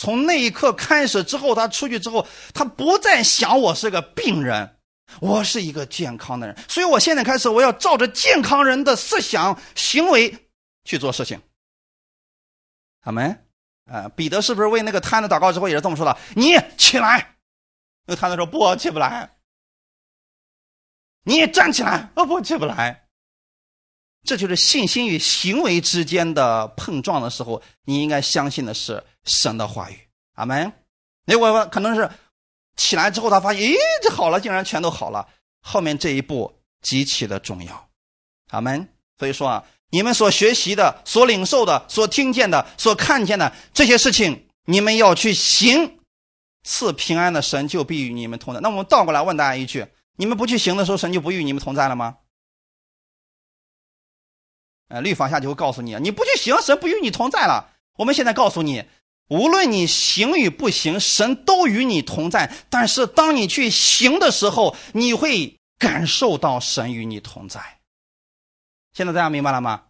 [0.00, 4.78] 从那一刻开始之后，他出去之后，他不再想我是个病人。
[5.20, 10.48] 我是一个健康的人，所以我现在开始，我要照着健康人的思想、行为
[10.84, 11.42] 去做事情。
[13.00, 13.46] 阿门。
[13.92, 16.16] 啊，彼得是不是为那个瘫子祷告之后也是这么说的？
[16.34, 17.36] 你起来。
[18.06, 19.36] 那个瘫的说：“不，起不来。”
[21.24, 22.08] 你站起来。
[22.14, 23.09] 哦，不，起不来。
[24.24, 29.98] 这就是信心与行为之间的碰撞的时候，你应该相信的是神的话语。
[30.34, 30.72] 阿门。
[31.24, 32.10] 那我可能是。
[32.76, 35.28] 起来之后，他发现，咦，这好了，竟然全都好了。
[35.60, 36.50] 后面这一步
[36.80, 37.90] 极其的重要，
[38.52, 38.88] 阿门。
[39.18, 45.98] 所以说啊，你们所学习的、所领受的、所听见的、所看见的这些事情，你们要去行，
[46.62, 48.60] 赐平安的神就必与你们同在。
[48.60, 52.16] 那我们倒过来问大家一句：你们不去行的时候，神就不与你们同在了吗？
[54.90, 57.70] 呃，律法下就会告诉你，你不去行，神不与你同在了。
[57.96, 58.84] 我们现在告诉你。
[59.28, 62.52] 无论你行与不行，神都与你同在。
[62.68, 67.60] 但是当你去行的时候，你会感受到神与你同在。
[68.92, 69.82] 现在大家明白了吗？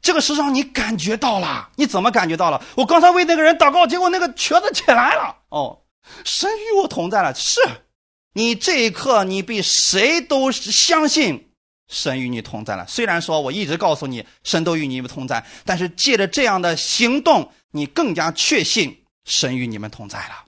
[0.00, 1.70] 这个是让你感觉到了。
[1.74, 2.62] 你怎么感觉到了？
[2.76, 5.38] 我刚才为那个人祷告，结果那个瘸子起来了。
[5.48, 5.80] 哦，
[6.24, 7.34] 神与我同在了。
[7.34, 7.60] 是，
[8.32, 11.50] 你这一刻你比谁都相信
[11.88, 12.86] 神与你同在了。
[12.86, 17.52] 虽然说我一直告诉你神都与你们同在，但是借着这样的行动。
[17.76, 20.44] 你更加确信神与你们同在了，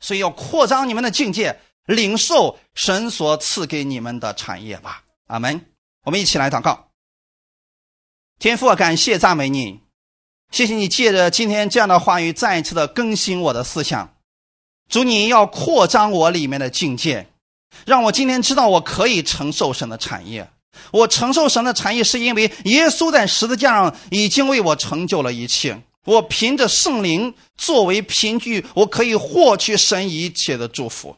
[0.00, 5.04] 所以要扩张你们的境界，领受神所赐给你们的产业吧。
[5.26, 5.66] 阿门。
[6.04, 6.88] 我们一起来祷告。
[8.38, 9.80] 天父，感谢赞美你，
[10.50, 14.16] 谢谢你借着今天这样的话语，再一次的更新我的思想。
[14.88, 17.31] 主，你要扩张我里面的境界，
[17.86, 20.48] 让我今天知道我可以承受神的产业。
[20.90, 25.82] 我承受神的产业，是因为耶稣在十字架上已经为我成就了一切。
[26.04, 31.16] 我凭着圣灵作为凭据，我可以获取神一切的祝福。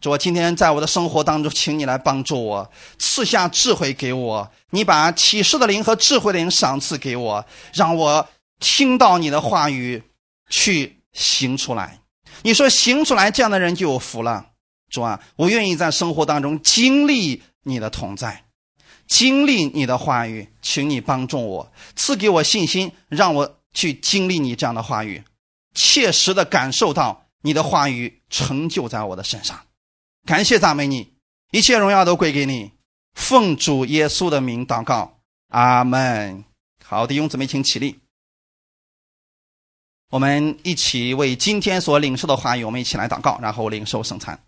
[0.00, 4.50] 主，我今天在我的生活当中，请你来帮助我，赐下智慧给我。
[4.70, 8.28] 你把启示的灵和智慧的灵赏赐给我，让我
[8.60, 10.02] 听到你的话语，
[10.50, 11.98] 去行出来。
[12.42, 14.44] 你说行出来，这样的人就有福了。
[14.94, 18.44] 主啊，我愿意在生活当中经历你的同在，
[19.06, 23.60] 经历你的话语，请你帮助我，赐给我信心，让我。
[23.76, 25.20] 去经历你这样的话语，
[25.74, 29.66] 切实的感受到你的话语成就在我的身上。
[30.24, 31.12] 感谢赞美你，
[31.50, 32.70] 一切荣耀都归给你。
[33.14, 35.18] 奉主耶稣的名祷告，
[35.48, 36.44] 阿门。
[36.84, 37.98] 好，弟兄姊妹，请起立，
[40.10, 44.40] 我们一起为今天所领受的话语，我们一起来祷告，然后领受圣餐。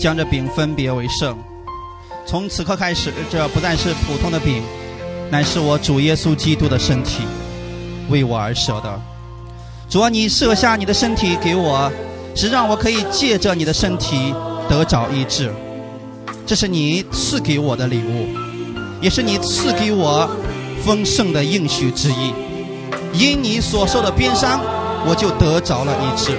[0.00, 1.36] 将这饼分别为圣，
[2.26, 4.62] 从此刻开始，这不再是普通的饼，
[5.30, 7.24] 乃是我主耶稣基督的身体，
[8.08, 9.00] 为我而舍的。
[9.90, 11.92] 主啊，你舍下你的身体给我，
[12.34, 14.34] 是让我可以借着你的身体
[14.68, 15.52] 得着医治。
[16.46, 18.26] 这是你赐给我的礼物，
[19.02, 20.30] 也是你赐给我
[20.82, 22.32] 丰盛的应许之一。
[23.12, 24.60] 因你所受的鞭伤，
[25.06, 26.32] 我就得着了医治。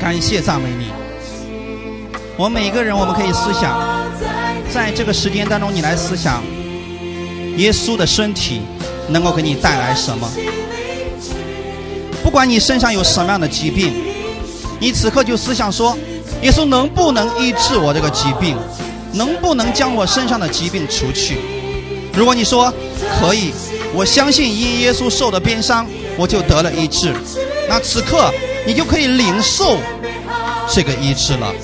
[0.00, 0.93] 感谢赞美你。
[2.36, 3.78] 我们每个人，我们可以思想，
[4.72, 6.42] 在这个时间当中，你来思想，
[7.56, 8.60] 耶稣的身体
[9.08, 10.28] 能够给你带来什么？
[12.24, 13.92] 不管你身上有什么样的疾病，
[14.80, 15.96] 你此刻就思想说：
[16.42, 18.56] 耶稣能不能医治我这个疾病？
[19.12, 21.36] 能不能将我身上的疾病除去？
[22.14, 22.72] 如果你说
[23.20, 23.52] 可以，
[23.94, 27.12] 我相信因耶稣受的鞭伤，我就得了医治。
[27.68, 28.28] 那此刻
[28.66, 29.78] 你就可以领受
[30.68, 31.54] 这个医治了。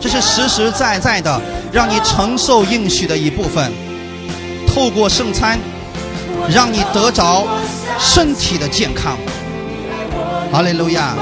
[0.00, 1.40] 这是实实在在的，
[1.72, 3.72] 让你承受应许的一部分。
[4.66, 5.58] 透过圣餐，
[6.48, 7.46] 让你得着
[7.98, 9.16] 身体的健康。
[10.52, 11.14] 哈利路亚！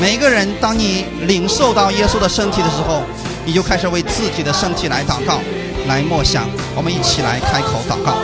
[0.00, 3.02] 每个人，当你领受到耶稣的身体的时候，
[3.44, 5.40] 你就开始为自己的身体来祷告，
[5.86, 6.48] 来默想。
[6.74, 8.16] 我们一起来开口祷告。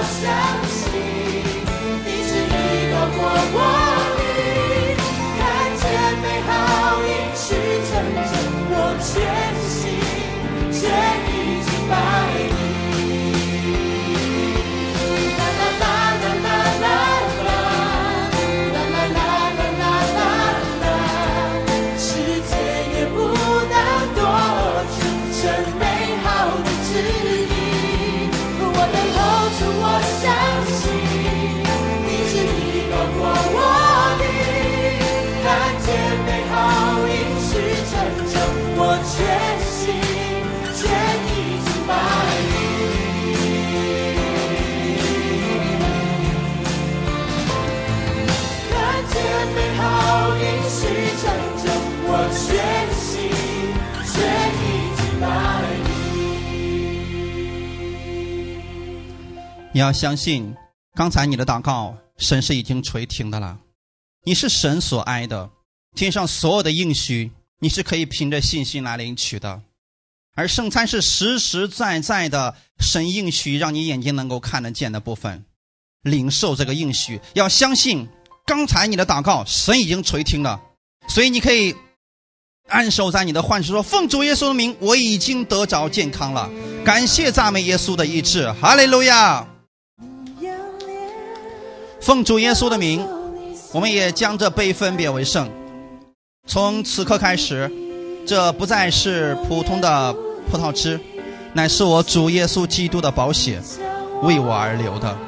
[11.88, 12.25] by.
[59.76, 60.56] 你要相信，
[60.94, 63.58] 刚才你的祷告，神是已经垂听的了。
[64.24, 65.50] 你是神所爱的，
[65.94, 69.60] 天上所有的应许，你是可以凭着信心来领取的。
[70.34, 75.44] 而圣餐是实实在在的神应许，让你眼睛能够看得见的部分，
[76.00, 78.08] 领受这个应许，要相信
[78.46, 80.58] 刚才你的祷告，神已经垂听了。
[81.06, 81.76] 所以你可以
[82.66, 86.50] 安守在你的患处，说：“奉主耶稣的名，我已经得着健康了。”
[86.82, 89.46] 感谢赞美耶稣的医治，哈利路亚。
[92.06, 93.04] 奉主耶稣的名，
[93.72, 95.50] 我们也将这杯分别为圣。
[96.46, 97.68] 从此刻开始，
[98.24, 100.14] 这不再是普通的
[100.48, 101.00] 葡萄汁，
[101.52, 103.60] 乃是我主耶稣基督的宝血，
[104.22, 105.18] 为我而流的。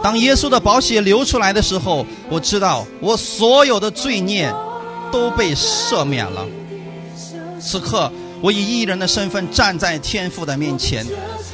[0.00, 4.48] 当耶稣的宝血流出来的时候，我知道我所有的罪孽
[5.10, 6.46] 都被赦免了。
[7.60, 11.04] 此刻，我以艺人的身份站在天父的面前，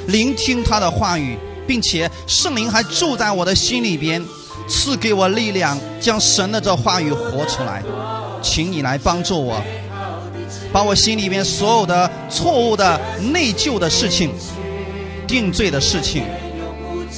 [0.09, 4.23] 聆听他的话语，并且圣灵还住在我的心里边。
[4.69, 7.83] 赐给我力量，将神的这话语活出来，
[8.41, 9.61] 请你来帮助我，
[10.73, 13.01] 把我心里面所有的错误的、
[13.33, 14.33] 内疚的事情、
[15.27, 16.25] 定罪的事情，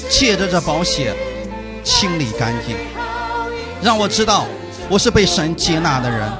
[0.08, 1.14] 借着这宝血
[1.84, 2.76] 清理干净，
[3.82, 4.46] 让我知道
[4.88, 6.32] 我是被神接纳的人，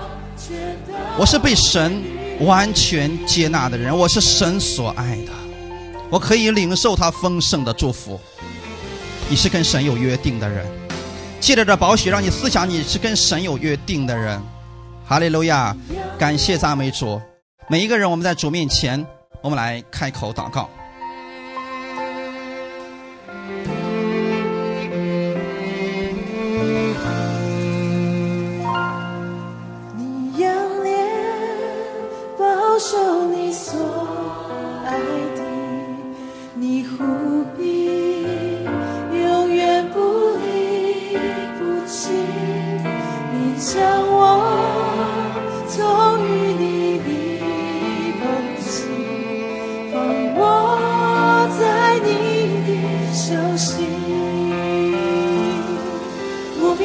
[1.17, 2.03] 我是被神
[2.41, 5.33] 完全接纳的人，我是神所爱的，
[6.11, 8.19] 我可以领受他丰盛的祝福。
[9.29, 10.67] 你是跟神有约定的人。
[11.41, 14.41] 借着这宝血，让你思想你是跟神有约定的人，
[15.07, 15.77] 哈利路亚！
[16.19, 17.21] 感谢赞美主，
[17.69, 19.05] 每一个人，我们在主面前，
[19.43, 20.71] 我们来开口祷告。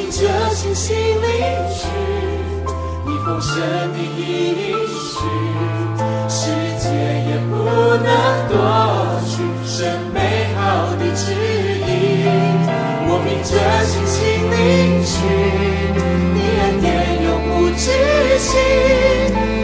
[0.09, 1.21] 凭着信心领
[1.71, 1.85] 取
[3.05, 3.61] 你丰盛
[3.93, 4.25] 的应
[4.97, 5.21] 许，
[6.27, 6.49] 世
[6.79, 8.09] 界也不能
[8.49, 8.57] 夺
[9.27, 9.31] 去
[9.63, 10.17] 神美
[10.55, 11.31] 好的旨
[11.85, 12.25] 意。
[13.05, 13.53] 我凭着
[13.85, 14.17] 信心
[14.49, 14.57] 领
[15.05, 15.13] 取
[16.33, 16.89] 你恩典
[17.21, 17.85] 永不止
[18.39, 18.57] 息，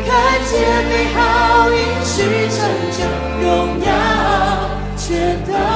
[0.05, 0.13] 看
[0.45, 0.53] 见
[0.85, 1.17] 美好
[1.71, 1.75] 应
[2.05, 2.21] 许，
[2.51, 3.01] 成就
[3.41, 3.49] 荣
[3.81, 3.89] 耀，
[4.95, 5.74] 全都。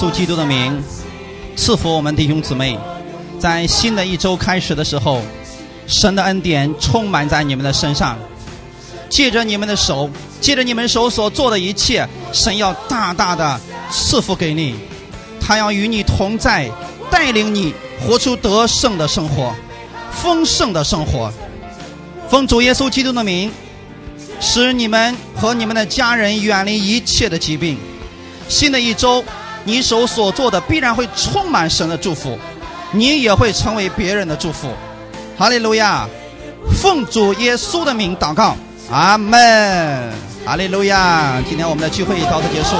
[0.00, 0.82] 稣基督的名，
[1.56, 2.78] 赐福我们弟兄姊妹，
[3.38, 5.20] 在新的一周开始的时候，
[5.86, 8.16] 神的恩典充满在你们的身上，
[9.10, 10.08] 借着你们的手，
[10.40, 14.74] 借着你们手所做的一切，神要大大的赐福给你，
[15.38, 16.70] 他要与你同在，
[17.10, 19.54] 带领你活出得胜的生活，
[20.10, 21.30] 丰盛的生活。
[22.30, 23.52] 奉主耶稣基督的名，
[24.40, 27.76] 使你们和你们的家人远离一切的疾病。
[28.48, 29.22] 新的一周，
[29.70, 32.36] 你手所做的必然会充满神的祝福，
[32.90, 34.68] 你也会成为别人的祝福。
[35.38, 36.08] 哈利路亚！
[36.82, 38.56] 奉主耶稣的名祷告，
[38.90, 40.12] 阿门。
[40.44, 41.40] 哈利路亚！
[41.48, 42.74] 今天我们的聚会到此结束。